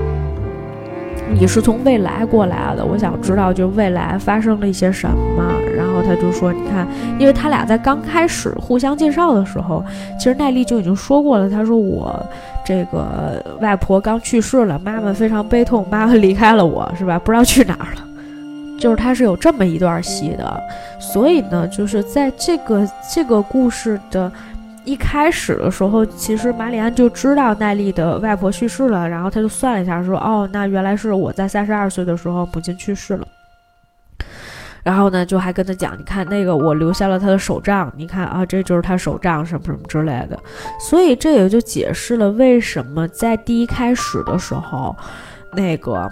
[1.27, 5.43] 你是从未来过来的，我想知道就未来发生了一些什么。
[5.75, 9.83] 然后他就说：“你看，因为他俩在刚开始互相介绍的时候，
[10.19, 11.49] 其实奈丽就已经说过了。
[11.49, 12.15] 他说我
[12.63, 17.17] 这个外婆刚去世了，妈妈非常悲痛，妈妈离开了我，是吧？
[17.17, 18.03] 不知道去哪儿了。
[18.79, 20.63] 就是他是有这么一段戏的。
[20.99, 24.31] 所以呢，就是在这个这个故事的。”
[24.85, 33.27] 一开始的时候，其实马里安就知道奈丽的外婆去世了，然后他就算了一下，说：“哦，那原来是我在三十二岁的时候母亲去世了。”
[34.85, 40.37] 然后呢，就还跟他讲：“你看那个，我留下了他的手账，你看啊，这就是他手账，什么什么之类的。”
[40.79, 44.95] 所以这也就解释了为什么在第一开始的时候，
[45.53, 46.07] 那个，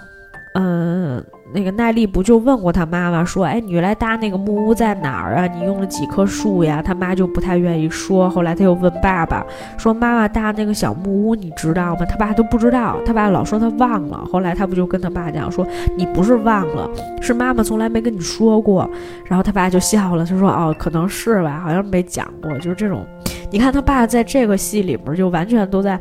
[0.54, 1.24] 嗯。
[1.54, 5.46] 那个奈丽不就问过他妈妈说：“哎，你原来搭那个木屋在哪儿啊？
[5.46, 8.28] 你用了几棵树呀？”他妈就不太愿意说。
[8.28, 9.46] 后来他又问爸爸
[9.78, 14.24] 说：“妈妈搭那个小木屋你知道吗？”他爸都不知道，他爸老说他忘了。
[14.32, 15.64] 后来他不就跟他爸讲说
[15.96, 16.90] ：“你不是忘了，
[17.22, 18.90] 是妈妈从来没跟你说过。”
[19.30, 23.06] 然后他爸就笑了，他说：“哦，可能是吧，好像没讲过，就是这种。”
[23.54, 25.96] 你看他爸在这个戏里面就完全都在，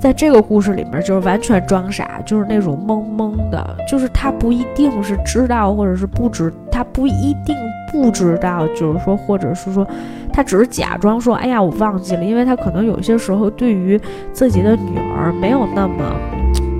[0.00, 7.56] 在这个故事里面就是完全装傻，就是那种懵懵的，就是他不一定是知道或者是不知，他不一定
[7.90, 9.84] 不知道，就是说或者是说
[10.32, 14.00] 他只是假装说，哎呀我忘记了，因为他可能有些时候对于
[14.32, 16.16] 自己的女儿没有那么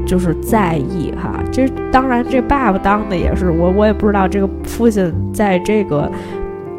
[0.07, 1.43] 就是在意哈。
[1.51, 6.09] 这当然这爸爸当的也是我，我也不知道这个父亲在这个。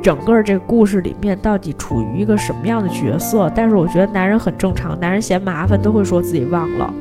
[0.03, 3.49] 整个这个故事里面到底处于一个什么样的角色？
[3.55, 6.93] 但是我觉得男人很正常，男人嫌麻烦都会说自己忘了，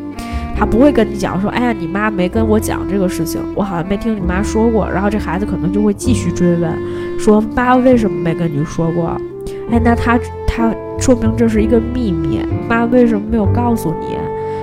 [0.57, 4.89] 他不会跟你讲说，哎呀，你妈没跟我讲这个事情，我好像没听你妈说过。
[4.89, 6.73] 然后这孩子可能就会继续追问，
[7.19, 9.21] 说妈为什么没跟你说过？
[9.69, 12.39] 哎，那他他说明这是一个秘密，
[12.69, 14.17] 妈为什么没有告诉你，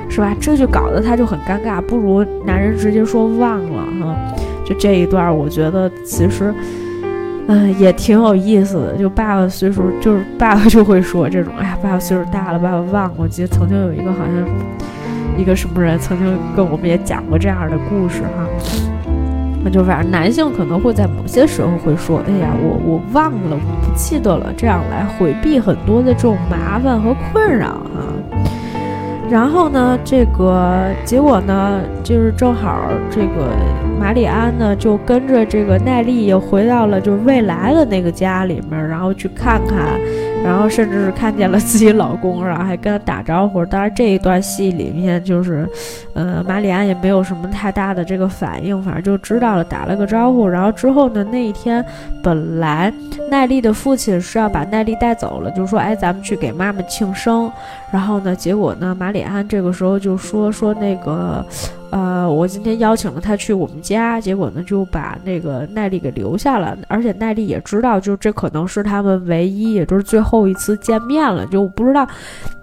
[0.09, 0.33] 是吧？
[0.39, 4.15] 这就搞得他就很尴尬，不如男人直接说忘了哈。
[4.63, 6.53] 就这一段，我觉得其实。
[7.51, 8.95] 嗯，也挺有意思的。
[8.95, 13.11] 就爸爸岁数，就是爸爸就会说这种，哎呀，爸爸岁数大了，爸爸忘了。
[13.17, 14.47] 我记得曾经有一个好像
[15.35, 18.47] 一个什么人曾经跟我们也讲过这样的故事哈。
[19.63, 28.05] 那就反正男性可能会在某些时候会说，哎呀，我我忘了，我不记得了，这样来回避很多的这种麻烦和困扰哈。
[29.29, 33.51] 然后呢，这个结果呢，就是正好这个
[33.99, 39.99] 马里安呢，就跟着这个奈丽又回到了就是未来的那个家里面，然后去看看。
[40.41, 43.65] 然后甚至是看见了自己老公，然后还跟他打招呼。
[43.65, 45.67] 当然这一段戏里面就是，
[46.19, 50.45] 呃，马里安也没有什么太大的这个反应，反正就知道了，打了个招呼。
[50.45, 51.83] 然后之后呢，那一天
[52.21, 52.93] 本来
[53.31, 57.49] 奈丽的父亲是要把奈丽带走了，就说，哎，咱们去给妈妈庆生。
[57.89, 61.45] 然后呢，结果呢，马里安这个时候就说说那个。
[61.91, 71.47] 呃，我今天邀请了他去我们家，结果呢就把那个奈丽给留下了，而且奈丽也知道，就这可能是他们唯一，也就是最后一次见面了。
[71.47, 72.07] 就不知道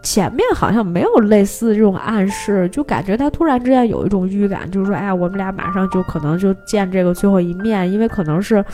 [0.00, 8.64] 前面好像没有类似这种暗示，就感觉他突然突然之间有一种预感，就是说，哎呀，我们俩马上就可能就见这个最后一面，因为可能是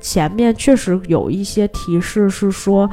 [0.00, 2.88] 前面确实有一些提示是说，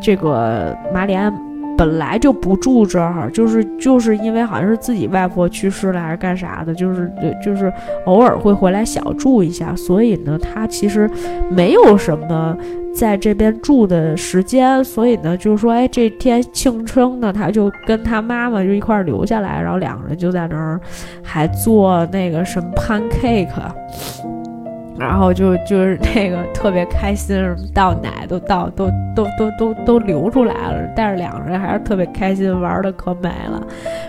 [0.00, 1.34] 这个马里安。
[1.76, 7.12] 本来就不住这儿，就是就是因为好像是自己外婆去世了还是干啥的，就是
[7.44, 7.72] 就是
[8.06, 11.10] 偶尔会回来小住一下，所以呢，他其实
[11.50, 12.56] 没有什么
[12.94, 20.80] 在这边住的时间，所以呢，就是说，哎，这天庆生呢，他就跟他妈妈就一块留下来，然后两个人就在那儿
[21.22, 23.48] 还做那个什么 pancake。
[24.98, 27.36] 然后就就是那个特别开心，
[27.74, 33.60] 倒奶都倒都都都都都流出来了，但是两个人还是特别开心，玩的可美了，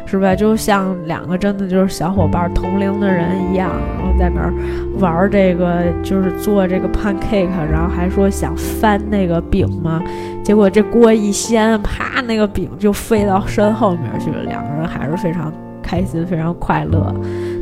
[0.05, 0.35] 是吧？
[0.35, 4.53] 就像两个真的就是小伙伴同龄的人一样，然后在那儿
[4.99, 10.01] 玩这个，就是做这个 pancake，然后还说想翻那个饼嘛，
[10.43, 15.51] 结果这锅一掀，啪，那个饼就飞到身后面去了，两个人还是非常
[15.85, 17.13] 开心，非常快乐。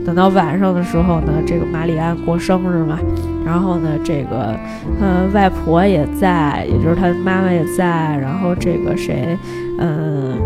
[0.06, 2.98] 等到晚上的时候呢，这个马里安过生日嘛，
[3.46, 4.56] 然后呢，这个
[5.02, 9.38] 呃外婆也在，也就是他妈妈也在，然后这个谁，
[9.80, 10.38] 嗯，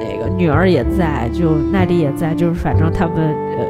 [0.00, 3.16] 那个女儿也在，就奈丽也在，就是反正他们
[3.56, 3.64] 呃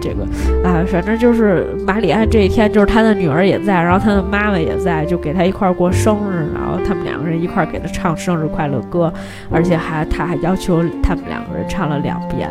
[0.00, 0.24] 这个
[0.66, 9.12] 啊，反正就是马里安这一天，就是他的女儿也在，然后他的妈妈也在，就给他一块儿过生日，然后他们两个人一块儿给他唱生日快乐歌，
[9.50, 12.48] 而且还他还要求他们两个人唱了两遍，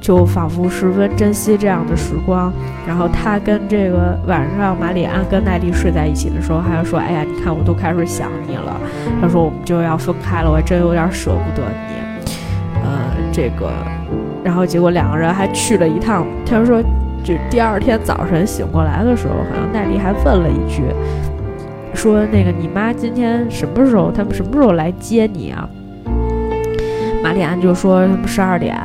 [0.00, 2.52] 就仿佛十分珍惜这样的时光。
[2.86, 8.76] 然后他跟这个晚上马里安跟奈丽睡在一起的时候，还要说：“哎呀，你看我都开始想你了。”
[9.22, 12.32] 他说：“我们就要分开了，我还真有点舍不得你。”
[12.82, 13.70] 呃，这个。
[14.50, 16.26] 然后结果两个人还去了一趟。
[16.44, 16.82] 他说，
[17.22, 20.82] 就第二天早晨醒过来的时候，好像奈丽还问了一句，
[21.94, 24.10] 说那个你妈今天什么时候？
[24.10, 25.68] 他们什么时候来接你啊？
[27.22, 28.76] 马里安就说他们十二点。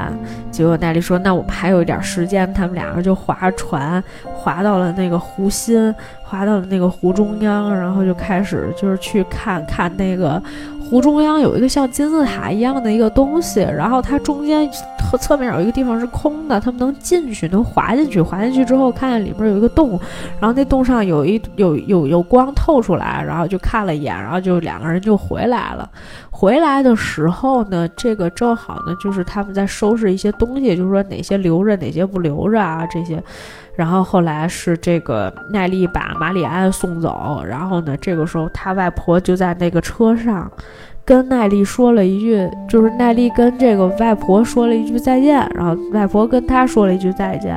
[0.51, 2.54] 结果奈丽说那我们还有一点时间。
[2.54, 4.01] 他们两个就划船，
[4.36, 10.39] 划到了那个湖心，划到了那个湖中央，然后就开始就是去看看那个。
[10.89, 14.69] 湖中央有一个像金字塔一样的一个东西，然后它中间
[15.11, 18.21] 和侧面有一个地方是空的，他们能进去，能滑进去。
[18.21, 19.99] 滑进去之后，看见里面有一个洞，
[20.39, 25.89] 然后那洞上有一有有有光透出来，然后就看了一眼，然后就两个人就回来了。
[26.37, 33.23] 回来的时候呢，这个正好呢，就是他们在收拾一些东西，就是说哪些留着，哪些不留着啊这些。
[33.73, 40.51] 然后后来是这个奈丽把马里安送走，然后呢，这个时候他外婆就在那个车上，
[41.05, 47.55] 跟奈丽说了一句，就是奈丽跟这个外婆说了一句再见，然后外婆跟他说了一句再见，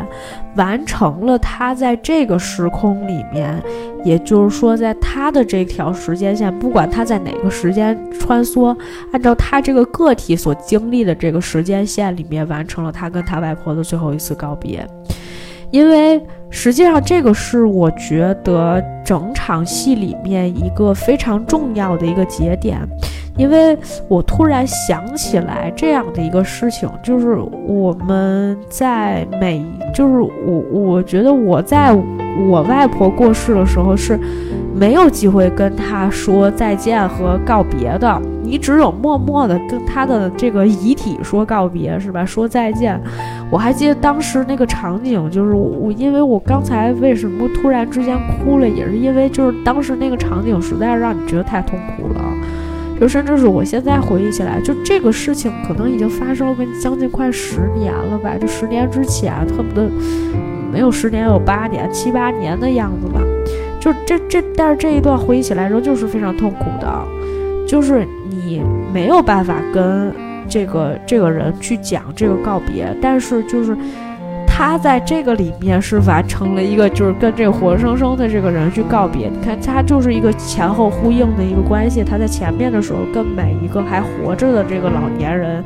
[0.56, 3.58] 完成了他在这个时空里面，
[4.04, 8.76] 也就是说在他的这条时间线，不管他在哪个时间穿梭，
[9.12, 14.86] 按照他这个个体所经历的这个时间线里面，完成了他跟他外婆的最后一次告别。
[15.70, 22.78] 因为实际上，这个是我觉得整场戏里面一个非常重要的一个节点，
[23.38, 31.94] 因为我突然想起来这样的一个事情，就是我们在每，就是我我觉得我在
[32.50, 34.18] 我外婆过世的时候是。
[34.74, 42.24] 没有机会跟她说再见和告别的，你只有默默的跟她的这个遗体说告别，是吧？
[42.24, 43.00] 说再见。
[43.50, 52.20] 我还记得当时那个场景，就是我，因为我刚才为什么突然之间哭了，也是因为就是当时那个场景实在是让你觉得太痛苦了，
[53.00, 59.88] 就甚至是我现在回忆起来，就这个事情可能已经发生了将近快十年了吧，就十年之前，恨不得
[60.72, 63.20] 没有十年，有八年、七八年的样子吧。
[63.80, 67.06] 就这这，但是这一段回忆起来时候就是非常痛苦的，
[67.66, 68.60] 就是你
[68.92, 70.12] 没有办法跟
[70.48, 73.76] 这个这个人去讲这个告别，但是就是
[74.58, 79.28] 他在这个里面是完成了一个，就是跟这活生生的这个人去告别。
[79.28, 82.02] 你看，他就是一个前后呼应的一个关系。
[82.02, 85.62] 他在前面的时候跟每一个还活着的这个老年人、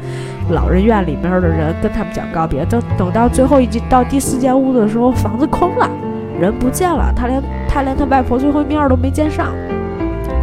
[0.51, 2.67] 老人院里面的人跟他们讲告别。
[2.67, 5.91] 等等到最后一集到第四间屋的时候，房子空了。
[6.39, 9.55] 人不见了，他连他连他外婆最后一面都没见上，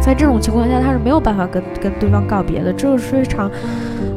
[0.00, 3.50] 在这种情况下，他是没有办法跟跟对方告别的，这是非常，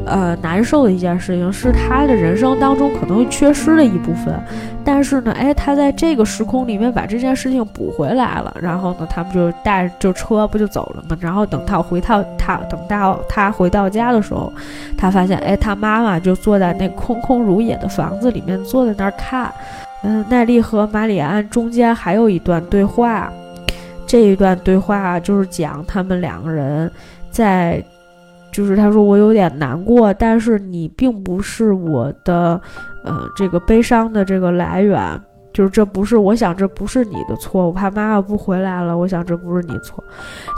[0.06, 4.34] 呃难受的一件事情，是他的人生当中可能会缺失的一部分。
[4.82, 11.16] 但是呢，哎，他在这个时空里面把这件事情补回来了，然后呢，他们就带就车不就走了吗？
[11.20, 14.52] 然后等他回到他等到他回到家的时候，
[14.96, 19.52] 他发现，哎，他妈妈就坐在那空空如也的房子里面，坐在那儿看。
[20.02, 23.32] 嗯，奈丽和马里安中间还有一段对话，
[24.14, 26.88] 这一段对话就是讲他们两个人
[27.32, 27.84] 在，
[28.52, 32.60] 就是他说我有点难过，但是你并不是我的，
[33.04, 35.20] 呃，这个悲伤的这个来源，
[35.52, 40.04] 就是这不是，我想这不是你的错，我怕妈妈不回来了，我想这不是你错，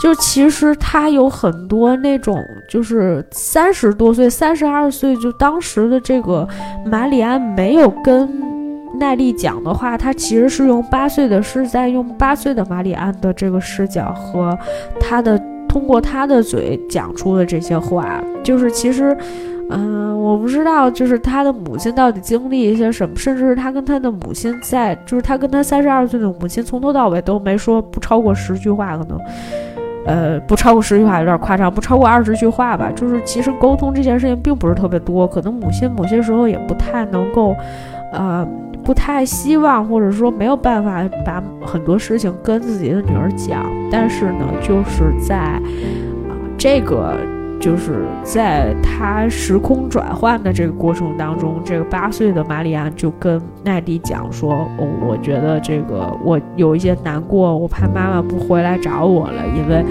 [0.03, 2.39] 就其实他有很多那种，
[2.71, 6.47] 就是三十多岁、三十二岁，就当时的这个
[6.85, 8.55] 马里安没有跟。
[8.99, 14.57] 耐力讲的话，他其实是用八岁的，是在用八岁的玛丽安的这个视角和
[14.99, 19.17] 他的通过他的嘴讲出的这些话，就是其实，
[19.69, 29.21] 嗯，我不知道，就是他的母亲到底经历一些什么，甚至是他跟他的母亲在，就是他跟他三十二岁的母亲从头到尾都没说不超过十句话，可能，
[30.07, 37.55] 呃，不超过十句话有点夸张，不超过二十句话吧，就是其实沟通这件事情并不是特别多，可能母亲某些时候也不太能够，
[38.13, 38.47] 呃。
[38.87, 45.61] 不太希望，或者说没有办法把很多事情跟自己的女儿讲，但是呢，就是在啊
[46.57, 47.17] 这个
[47.59, 59.85] 就是在他时空转换的这个过程当中，这个八岁的玛丽安就跟奈迪讲说：“哦，我觉得这个我有一些难过，我怕妈妈不回来找我了，因为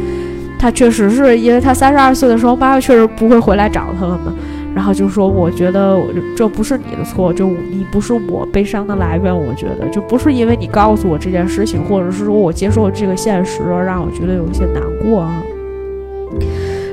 [0.58, 4.34] 他确实是因为他三十二岁的时候，妈妈确实不会回来找他了嘛。”
[4.76, 5.98] 然后就说我觉得
[6.36, 9.34] 这不是你的错，就你不是我悲伤的来源。
[9.36, 15.42] 我觉得就不是因为你告诉我这件事情，或者是说我接受这个现实，让我觉得有一些难过啊。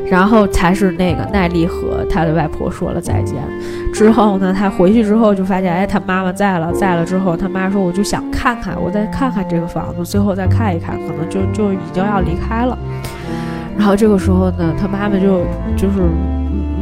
[0.09, 3.37] 然后才是那个奈利和他的外婆说了再见。
[3.95, 12.77] 之后呢，他回去之后就发现，哎，他妈妈在了，在了之后，他妈说，我就想看看，我再看看这个房子，最后再看一看，可能就就已经要离开了。
[13.77, 15.41] 然后这个时候呢，他妈妈就
[15.77, 16.03] 就是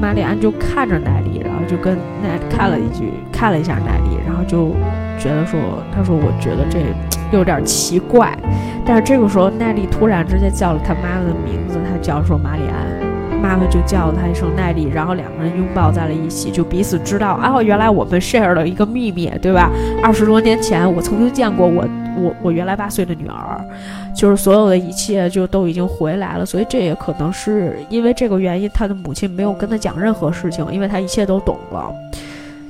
[0.01, 4.71] 玛丽安就看着奈利，然后就跟奈看了一句，看了一下奈利，然后就
[5.19, 5.61] 觉得说，
[5.95, 6.79] 他说我觉得这
[7.37, 8.37] 有点奇怪。
[8.85, 13.11] 但是这个时候，奈利突然之间叫了他妈妈的名字，他叫说玛丽安。
[13.43, 19.71] 妈妈就叫了他一声奈丽，然后两个人拥抱在了一起，就彼此知道哦，原来我们 share 了一个秘密，对吧？
[20.03, 21.83] 二十多年前，我曾经见过我
[22.17, 23.61] 我我原来八岁的女儿，
[24.17, 31.93] 就是所有的一切就都已经回来了，所以这也可能是因为这个原因，他的母亲没有跟他讲任何事情，因为他一切都懂了，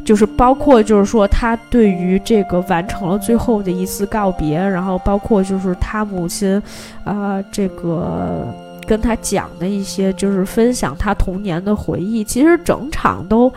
[0.04, 6.62] 就是包括就是说他对于这个完成了最后的一次告别，然后包括就是他母亲
[7.04, 8.46] 啊这个。
[8.86, 12.24] 跟他讲的一些，就是分享他童年的回忆。
[12.24, 13.52] 其实整场都。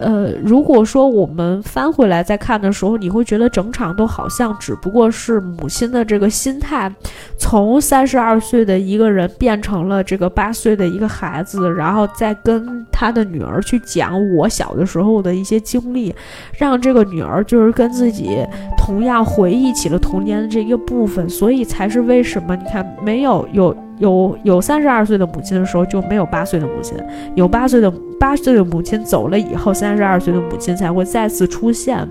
[0.00, 6.90] 呃，如果说我们翻回来再看的时候，你会觉得整场都好像只不过是母亲的这个心态，
[7.36, 16.14] 从三十二岁的一个人变成了这个八岁的一个孩子，然后再跟他的女儿去讲我小的时候的一些经历，
[16.56, 18.38] 让这个女儿就是跟自己
[18.78, 26.98] 同样回忆起了童年的这一个部分，所以才是为什么你看没有有有有三十二岁的母亲的时候就没有八岁的母亲，
[27.36, 27.92] 有八岁的。
[28.20, 32.06] 八岁的母亲走了以后，三十二岁的母亲才会再次出现。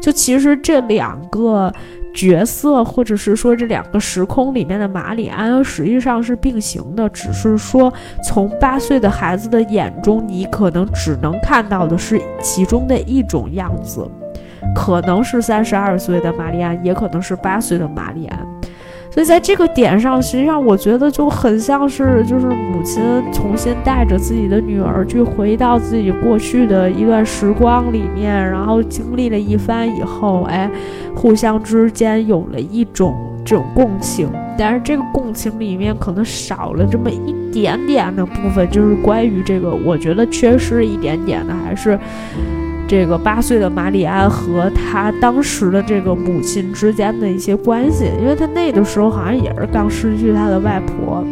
[0.00, 1.70] 就其实这两个
[2.14, 7.92] 角色，或者是说这两个时空里面的马里安，实际上是并行的，只是说
[8.24, 14.10] 从八岁的孩子的眼中，你可能只能看到的是其中的一种样子，
[14.74, 18.51] 可能是三十二岁的玛丽安，也可能是八岁的玛丽安。
[19.12, 30.70] 所以在这个点上，实际上我觉得就很像是，就是母亲重新带着自己的女儿去回到自己过去的一段时光里面，然后经历了一番以后，哎，
[31.14, 41.98] 互相之间有了一种这种共情，但是这个共情里面可能少了这么一点点的部分，就是关于这个，我觉得缺失一点点的还是。
[42.92, 51.24] 这个八岁的玛丽安和他当时的这个母亲之间的一些关系，因为他那个时候好像也是刚失去他的外婆。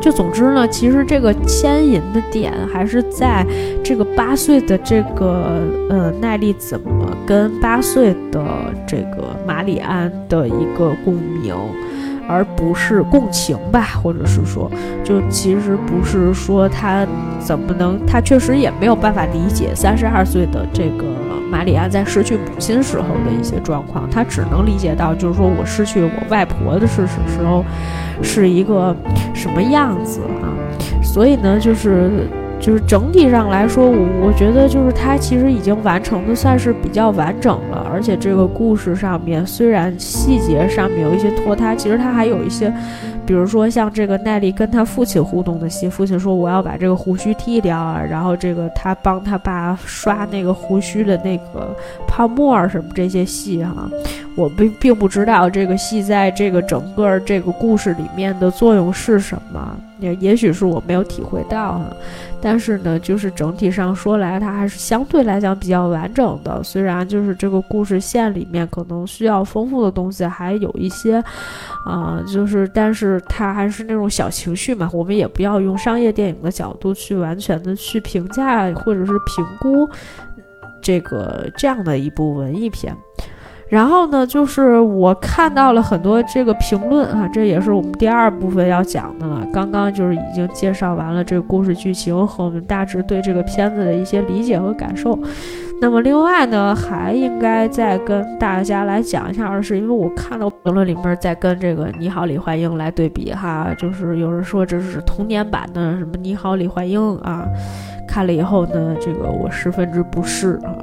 [0.00, 3.44] 就总之呢，其实这个牵引的点还是在
[3.84, 5.60] 这个八岁的这个
[5.90, 8.42] 呃奈丽怎么跟八岁的
[8.86, 11.54] 这个马里安的一个共鸣。
[12.28, 14.70] 而不是共情吧，或者是说，
[15.02, 17.06] 就其实不是说他
[17.40, 21.06] 怎么能，他确实也没有办法理解三十二岁的这个
[21.50, 27.64] 玛里安在失去母亲时候的一些状况，他只能理解到，就是说我失去我外婆的事实时候
[28.22, 28.94] 是一个
[29.32, 30.52] 什么样子啊，
[31.02, 32.28] 所以呢，就是。
[32.60, 42.72] 就是整体上来说，我我觉得就是它其实已经完成的算是比较完整了，而且这个故事上面虽然细节上面有一些拖沓，其实它还有一些，
[43.24, 51.74] 比如说像这个奈利跟他父亲互动的戏，父亲说我要把这个胡须剃掉啊，然后这个他帮他爸刷那个胡须的那个
[52.06, 53.88] 泡沫什么这些戏哈。
[54.38, 61.86] 我并并不知道这个戏在这个整个这个故事里面的作用是什么，也也许是我没有体会到哈。
[62.40, 66.62] 但是呢，就是整体上说来，它还是相对来讲比较完整的。
[66.62, 71.20] 虽然就是这个故事线里面可能需要丰富的东西还有一些，
[71.84, 74.88] 啊，就是但是它还是那种小情绪嘛。
[74.92, 79.90] 我们也不要用商业电影的角度去完全的去评价或者是评估
[80.80, 82.96] 这个这样的一部文艺片。
[83.68, 89.46] 然后呢，就是我看到了很多这个评论啊，这也是我们第二部分要讲的了。
[89.52, 95.18] 刚刚就是已经介绍完了这个故事剧情和我们大致对这个片子的一些理解和感受。
[95.80, 107.46] 那么另外呢，还应该再跟大家来讲一下是，因为我看到评论里面在跟这个《你好，李焕英》来对比哈，就是有人说这是童年版的什么《你好，李焕英》啊，
[108.08, 110.74] 看了以后呢，这个我十分之不适啊。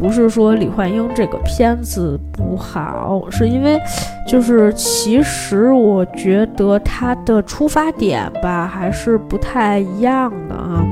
[0.00, 3.78] 不是说李焕英这个片子不好，是因为，
[4.26, 10.82] 就是其实我觉得他的出发点吧，还是不太一样的啊。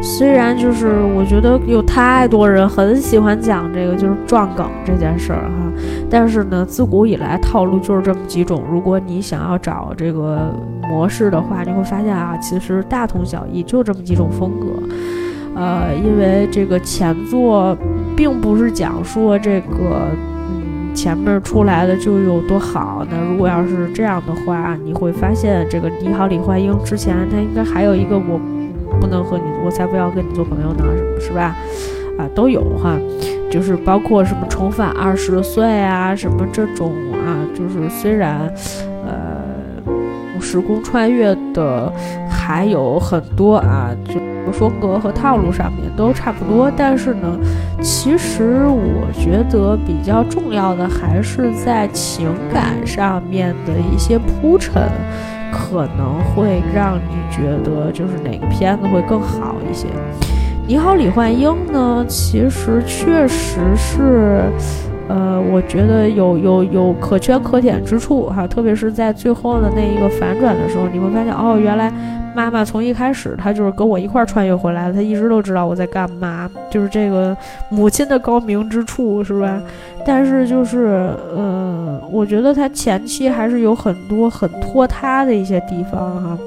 [0.00, 5.72] 虽然就是我觉得有太多人很喜欢讲这个就是撞梗这件事儿哈，
[6.08, 8.62] 但是呢，自古以来套路就是这么几种。
[8.70, 10.52] 如果你想要找这个
[10.88, 14.66] 模式的话，你会发现啊，其实大同小异，就这么几种风格。
[15.54, 17.76] 呃，因为这个前作
[18.16, 20.08] 并不是讲说这个，
[20.50, 23.06] 嗯，前面出来的就有多好。
[23.10, 28.40] 那如果要是这样的话，你会发现这个《你好，李焕英》之前他应该还有一个我
[29.00, 31.56] 不能和你，我才不要跟你做朋友呢，什么是吧？
[32.18, 32.98] 啊，都有哈，
[33.50, 38.40] 就是包括什么重返二十岁啊，什么这种啊，就是虽然，
[39.06, 39.42] 呃。
[40.44, 41.90] 时空穿越的
[42.44, 44.20] 还有很多啊，就
[44.52, 47.38] 风格和套路上面都差不多，但是呢，
[47.80, 54.82] 其实我觉得比较重要的还是在情感上面的一些铺陈，
[55.52, 59.86] 可能会让你觉得就是哪个片子会更好一些。
[60.66, 64.50] 你好，李焕英呢，其实确实是。
[65.12, 71.92] 呃，我觉得有有有可圈可点之处哈，特别是在最后的那一个反转的时候，你会发现哦，原来
[72.34, 77.36] 妈妈从一开始她就是跟我一块儿穿越回来的，她一直都知道我在干嘛，就是这个
[77.68, 79.60] 母亲的高明之处是吧？
[80.06, 86.38] 但是就是呃，我觉得她前期还是有很多很拖沓的一些地方哈。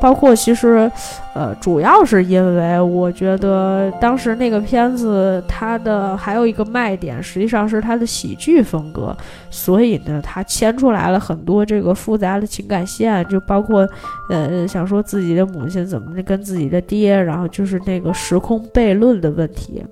[0.00, 0.90] 包括其实，
[1.34, 9.16] 呃，主要是因为我觉得当时那个片子它的还有一个卖点，实际上是它的喜剧风格，
[9.50, 13.88] 所以呢，它牵出来了很多这个复杂的情感线，就包括，
[14.30, 19.84] 呃，想说自己的母亲怎么跟自己的爹，然后就是那个时空悖论的问题。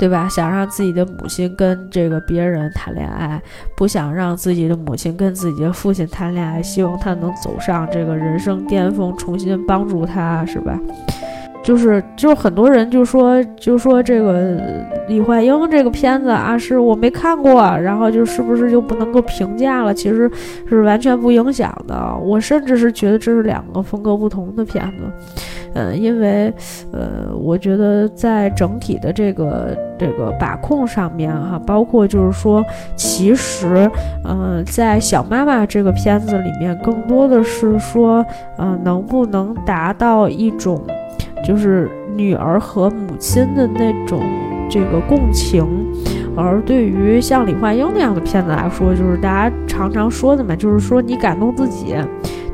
[0.00, 0.26] 对吧？
[0.30, 3.38] 想让自己的母亲跟这个别人谈恋爱，
[3.76, 10.80] 不想让自己的母亲跟自己的父亲谈恋爱，希望他能走上这个人生巅峰，重新帮助他，是吧？
[11.62, 14.58] 就是就是很多人就说就说这个
[15.06, 19.92] 李焕英这个片子啊，是我没看过，然后就是不是就不能够评价了？
[19.92, 20.30] 其实
[20.66, 22.16] 是完全不影响的。
[22.16, 25.04] 我甚至是觉得这是两个风格不同的片子。
[25.74, 26.52] 嗯，因为
[26.92, 32.64] 呃，我觉得在整体的这个这个把控上面哈，包括就是说，
[32.96, 33.90] 其实
[34.24, 38.24] 嗯，在小妈妈这个片子里面，更多的是说，
[38.58, 40.80] 嗯，能不能达到一种。
[41.42, 44.20] 就是女儿和母亲的那种
[44.68, 45.66] 这个共情，
[46.36, 51.94] 而对于像李焕英那样的片子来说，就是大家常常说的嘛，就是说你感动自己，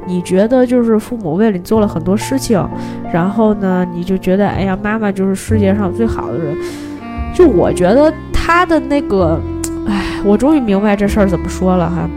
[0.06, 2.62] 你觉得就是父母为了你做了很多事情，
[3.12, 6.56] 然后呢，你就觉得哎呀，妈妈就是世界上最好的人。
[7.34, 9.38] 就我觉得他的那个，
[9.86, 12.08] 哎，我终于明白这事儿怎么说了哈。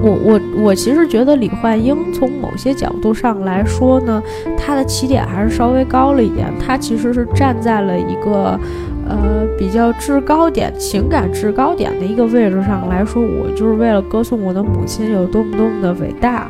[0.00, 4.22] 我我我其实觉得李焕英从某些角度上来说呢，
[4.56, 6.46] 她的起点还是稍微高了一点。
[6.64, 8.60] 她其实是站在了一个，
[9.08, 16.48] 呃，比较制高点、情感制高点的一个位置上来说，我就是为了歌颂我的母亲有多么多么的伟大，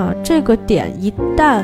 [0.00, 1.62] 啊，这个点一旦。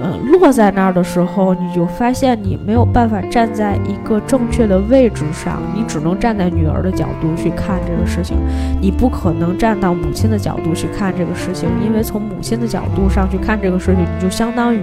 [0.00, 8.36] 呃，落在那儿的时候，你就发现你没有办法站在一个正确的位置上，你只能站在女儿的角度去看这个事情，
[8.80, 14.82] 你不可能站到母亲的角度去看这个事情，因为从母亲的角度上去看这个事情，你就相当于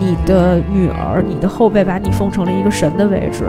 [0.00, 3.44] 你的女儿、你的后辈把你奉成了一个神的位置。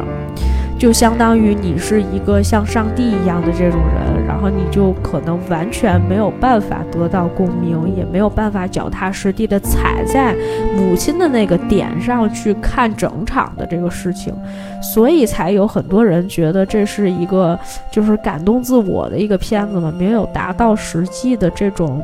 [0.82, 10.36] 就相当于你是一个像上帝一样的这种人，然后你就可能完全没有办法得到共鸣，也没有办法脚踏实地的踩在
[10.75, 14.34] 母亲的那个点上去看整场的这个事情，
[14.82, 17.57] 所以才有很多人觉得这是一个
[17.91, 22.03] 就是感动自我的一个片子嘛，没有达到实际的这种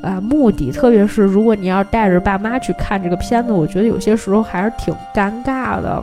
[0.00, 0.72] 啊目的。
[0.72, 6.02] 特别是如果你要带着爸妈去看这个片子，我觉得有些时候还是挺尴尬的。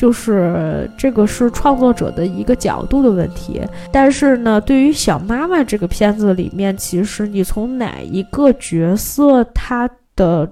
[0.00, 3.60] 就是这个是创作者的一个角度的问题，
[3.92, 9.86] 但是呢，对于小妈妈这个片子里面，其实你从哪一个角色他
[10.16, 10.50] 的。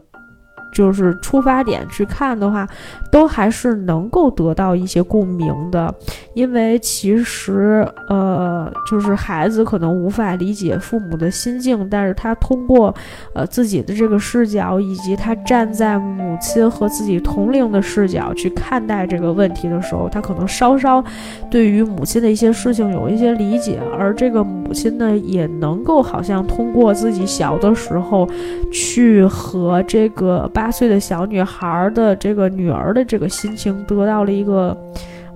[0.72, 2.68] 就是出发点去看的话，
[3.10, 5.92] 都还是能够得到一些共鸣的，
[6.34, 12.94] 因为其实呃，就是孩子可能无法理解父母的心境，但是他通过
[13.34, 21.02] 呃自己的这个视角，以及他站在母亲和自己同龄的视角去看待这个问题的时候，他可能稍稍
[21.50, 28.28] 对于母亲的一些事情有一些理解，而这个母亲呢，也能够好像通过自己小的时候
[28.70, 30.48] 去和这个。
[30.68, 34.76] 八岁的小女孩的这个女儿的这个心情得到了一个，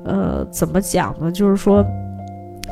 [0.04, 1.32] 呃，怎么讲呢？
[1.32, 1.82] 就是说，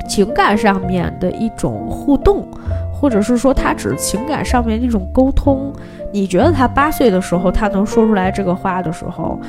[0.07, 2.47] 情感上面的一种互动，
[2.93, 5.73] 或者是说，她只是情感上面的一种沟通。
[6.13, 9.41] 你觉得她八岁的时候，她能说出来这个话的时候？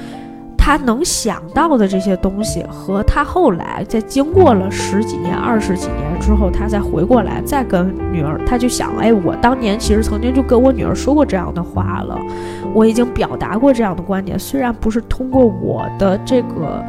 [0.63, 12.15] 他能想到的这些东西，和他后来在经过了十几年、二十几年之后，他再回过来再跟女儿，他就想，哎，我当年其实曾经就跟我女儿说过这样的话了，
[12.75, 16.85] 我已经表达过这样的观点，虽然不是通过我的这个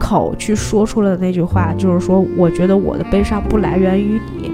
[0.00, 4.50] 口去说出了那句话，就是说，我觉得我的悲伤不来源于你，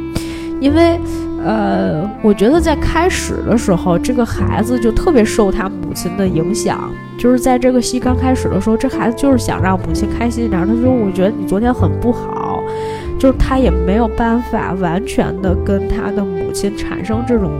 [0.61, 1.00] 因为。
[1.45, 6.90] 呃，我觉得在开始的时候，这个孩子就特别受他母亲的影响。
[7.18, 10.66] 就是在这个戏刚开始的时候，这孩子就是想让母亲开心一点。
[10.66, 12.62] 他说：“我觉得你昨天很不好。”
[13.18, 17.51] 就是他也没有办法完全的跟他的母亲产生这种。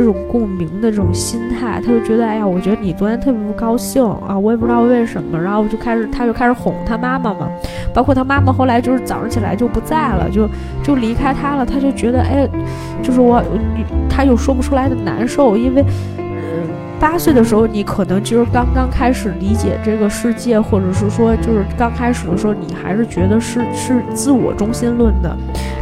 [0.00, 7.46] 这种共鸣的这种心态，他就觉得，哎呀，我觉得你昨天特别不高兴啊，我也不知道为什么，然后就开始，他就开始哄他妈妈嘛，
[7.92, 10.48] 包括他妈妈后来就是早上起来就不在了，就
[10.82, 12.48] 就离开他了，他就觉得，哎，
[13.02, 13.44] 就是我，
[14.08, 15.84] 他又说不出来的难受，因为。
[17.00, 25.34] 八岁的时候，你可能就是刚刚开始理解这个世界，或者是说，就是刚开始的时候，你还是觉得是是自我中心论的，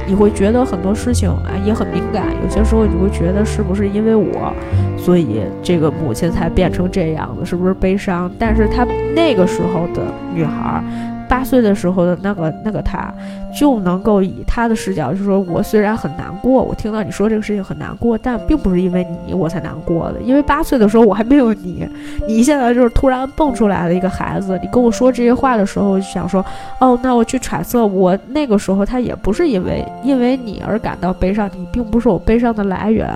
[0.07, 4.55] 你会觉得很多事情啊也很敏感，有些时候你会觉得是不是因为我，
[4.97, 8.31] 所以这个母亲才变成这样的，是不是悲伤？
[8.39, 10.03] 但是她那个时候的
[10.33, 10.81] 女孩。
[11.29, 13.12] 八岁的时候的那个那个他，
[13.59, 21.87] 就能够以他的视角，就是说我虽然很难过，我听到你说这个事情很难过，但并不是因为你我才难过的，因为八岁的时候我还没有你，
[22.26, 26.45] 你现在就是突然蹦出来的一个孩子，你跟我说这些话的时候，就想说，
[26.81, 33.09] 哦，那我去揣测，我那个时候他也不是因为因为你而感到悲伤，你并不是我悲伤的来源。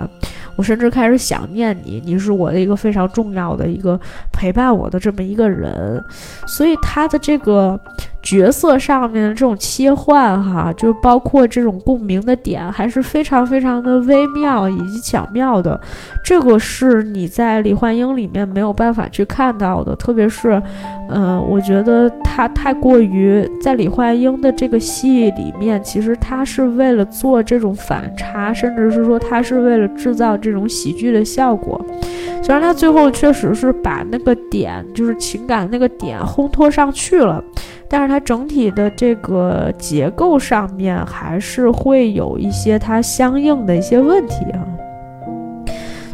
[0.55, 3.99] 我甚至开始想念你，你是我的一个非常重要的一个
[4.31, 6.03] 陪伴我的这么一个人，
[6.47, 7.79] 所以他的这个
[8.23, 15.79] 角色上面的这种切换，哈，就包括这种共鸣的点，还是非常非常的微妙以及巧妙的。
[16.23, 20.61] 这个是你在李焕英里面没有办法去看到的，特别是，
[21.09, 30.23] 嗯，我觉得他太过于在李焕英的这个戏里面，其实他是为了做这种反差，甚至是说他是为了制造。
[30.43, 31.79] 这种喜剧的效果，
[32.41, 37.43] 虽然他最后确实是把那个点，就是情感那个点烘托上去了，
[37.93, 44.72] 但是它整体的这个结构上面还是会有一些它相应的一些问题啊。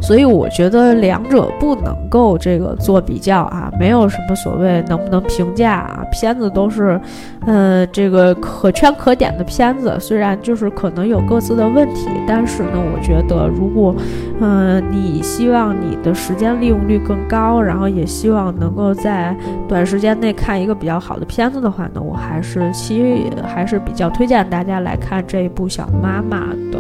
[0.10, 7.00] 所以我觉得两者不能够这个做比较啊，没有什么所谓能不能评价啊，片子都是，
[7.46, 13.96] 呃，这个可圈可点的片子，虽然就是可能有各自的问题，但是呢，我觉得如果，
[14.42, 19.38] 嗯，你希望你的时间利用率更高，然后也希望能够在
[19.68, 26.80] 短时间内看一个比较好的片子的话呢，我还是希还是比较推荐大家来看这一部《小妈妈》的。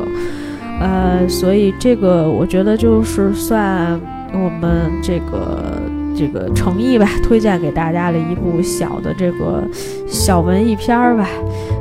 [0.80, 4.00] 呃，所以这个我觉得就是算
[4.34, 5.82] 我们这个
[6.16, 9.64] 这个诚意吧，推荐给大家的一部小的这个
[10.08, 11.28] 小文艺片儿吧。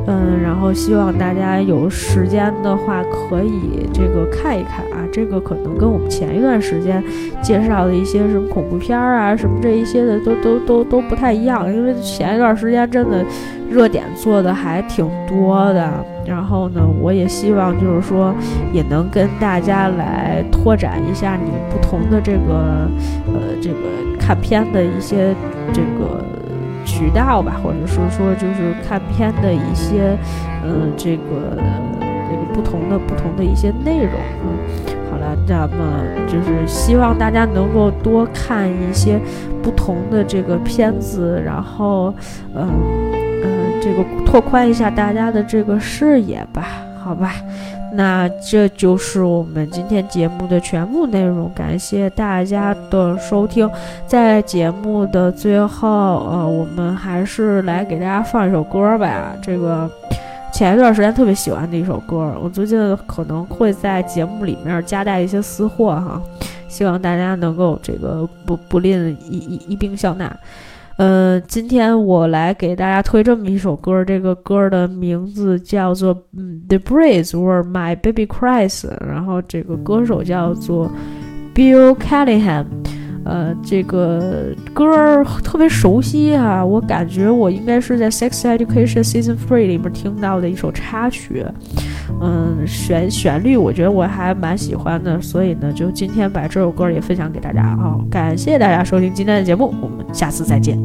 [0.07, 5.07] 嗯，然后希望大家有时间的话可以这个看一看啊。
[5.13, 7.03] 这个可能跟我们前一段时间
[7.43, 13.25] 介绍的一些什么恐怖片啊，什么这一些的都都都都不太一样，因为前一段时间真的。
[13.71, 15.93] 热点做的还挺多的，
[16.25, 18.35] 然后呢，我也希望就是说，
[18.73, 22.89] 也能跟大家来拓展一下你不同的这个，
[23.27, 23.77] 呃，这个
[24.19, 25.35] 看片的一些
[25.71, 26.25] 这个
[26.83, 30.17] 渠道吧，或者是说就是看片的一些，
[30.65, 31.59] 嗯，这个
[32.01, 34.15] 这个不同的不同的一些内容。
[34.47, 34.97] 嗯，
[35.47, 39.21] 那么就是希望大家能够多看一些
[39.63, 42.15] 不同的这个片子，然后，
[42.55, 42.69] 嗯
[43.45, 43.69] 嗯。
[43.81, 46.67] 这个拓宽一下大家的这个视野吧，
[47.01, 47.33] 好吧，
[47.95, 53.71] 那这就是我们今天节目的全部内容，感谢大家的收听。
[54.05, 59.33] 在节目的最后，呃，我们还是来给大家放一首歌吧。
[59.41, 59.89] 这个
[60.53, 66.21] 前一段时间特别喜欢的一首歌，我最近可能会在节目里面夹带一些私货哈，
[66.69, 70.37] 希望大家能够这个不不吝一一一并笑纳。
[70.97, 76.13] 呃，今天我来给大家推这么一首歌，这个歌的名字叫做
[76.69, 80.91] 《The Breeze》Were My Baby Cries，然后这个歌手叫做
[81.55, 82.65] Bill Callahan。
[83.29, 91.45] 呃，这个歌特别熟悉哈，我感觉我应该是在《Sex Education Season Three》里面听到的一首插曲。
[92.23, 97.99] 嗯，旋旋律我觉得我还蛮喜欢的，所以呢，就今天把这首歌也分享给大家啊！
[98.11, 100.79] 感谢大家收听今天的节目，我们下次再见。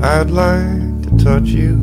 [0.00, 1.76] I'd like to touch you,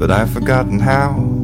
[0.00, 1.37] but I've forgotten how.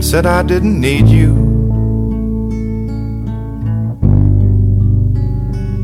[0.00, 1.34] And said I didn't need you.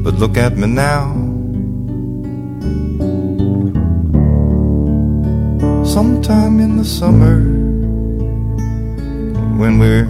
[0.03, 1.13] But look at me now.
[5.85, 7.43] Sometime in the summer,
[9.61, 10.09] when we're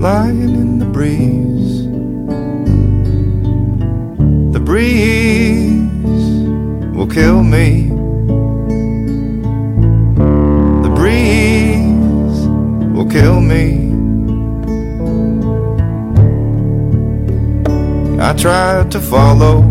[0.00, 1.84] lying in the breeze,
[4.52, 5.70] the breeze
[6.96, 7.83] will kill me.
[13.04, 13.92] Will kill me.
[18.20, 19.62] I tried to follow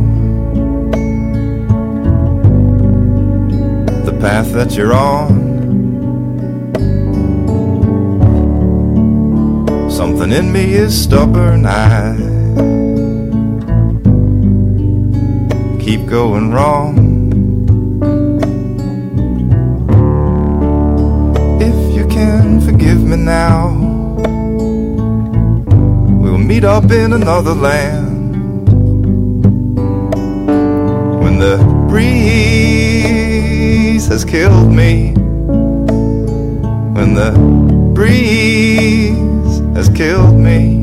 [4.05, 5.51] the path that you're on.
[9.89, 11.65] Something in me is stubborn.
[11.65, 12.15] I
[15.79, 17.02] keep going wrong.
[22.61, 23.69] Forgive me now,
[26.21, 28.35] we'll meet up in another land.
[31.23, 32.13] When the breeze
[34.07, 35.13] has killed me,
[36.93, 37.31] when the
[37.93, 40.82] breeze has killed me.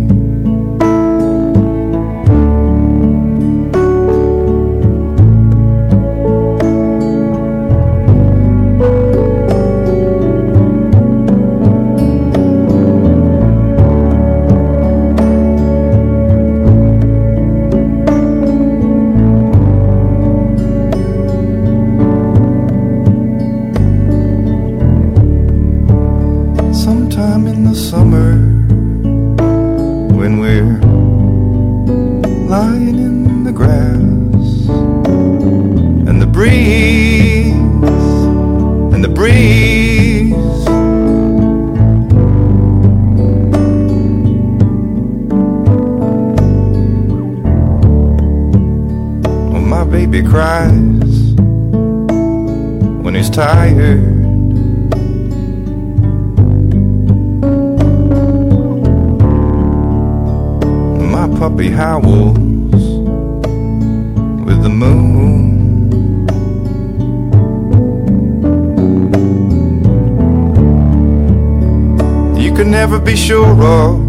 [72.70, 74.08] Never be sure of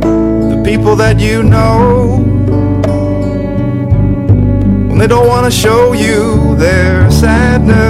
[0.00, 2.18] the people that you know
[4.88, 7.80] when they don't want to show you their sadness.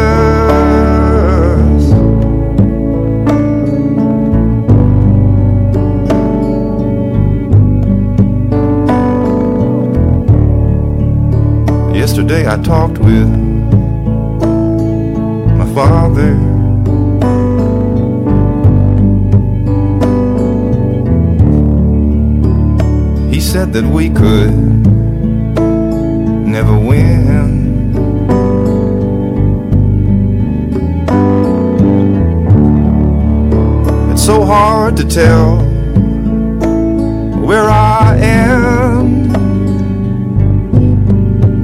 [11.94, 13.49] Yesterday I talked with
[23.50, 24.54] said that we could
[26.46, 27.90] never win.
[34.12, 35.56] It's so hard to tell
[37.44, 39.34] where I am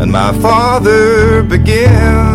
[0.03, 2.26] and my father begins.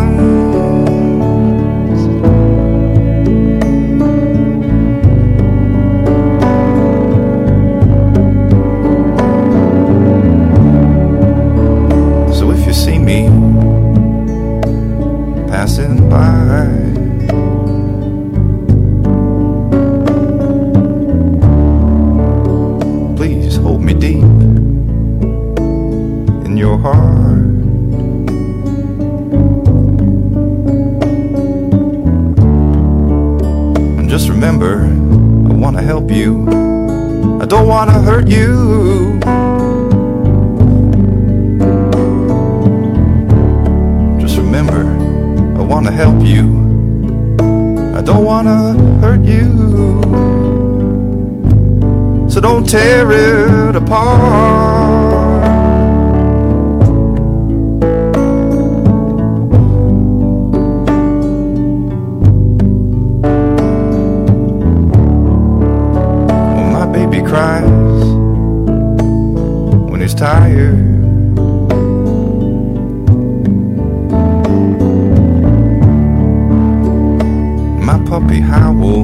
[38.28, 39.18] You.
[44.20, 44.82] Just remember,
[45.58, 46.44] I want to help you.
[47.96, 49.50] I don't want to hurt you.
[52.28, 54.71] So don't tear it apart.
[70.22, 70.78] tired.
[77.84, 79.01] My puppy howl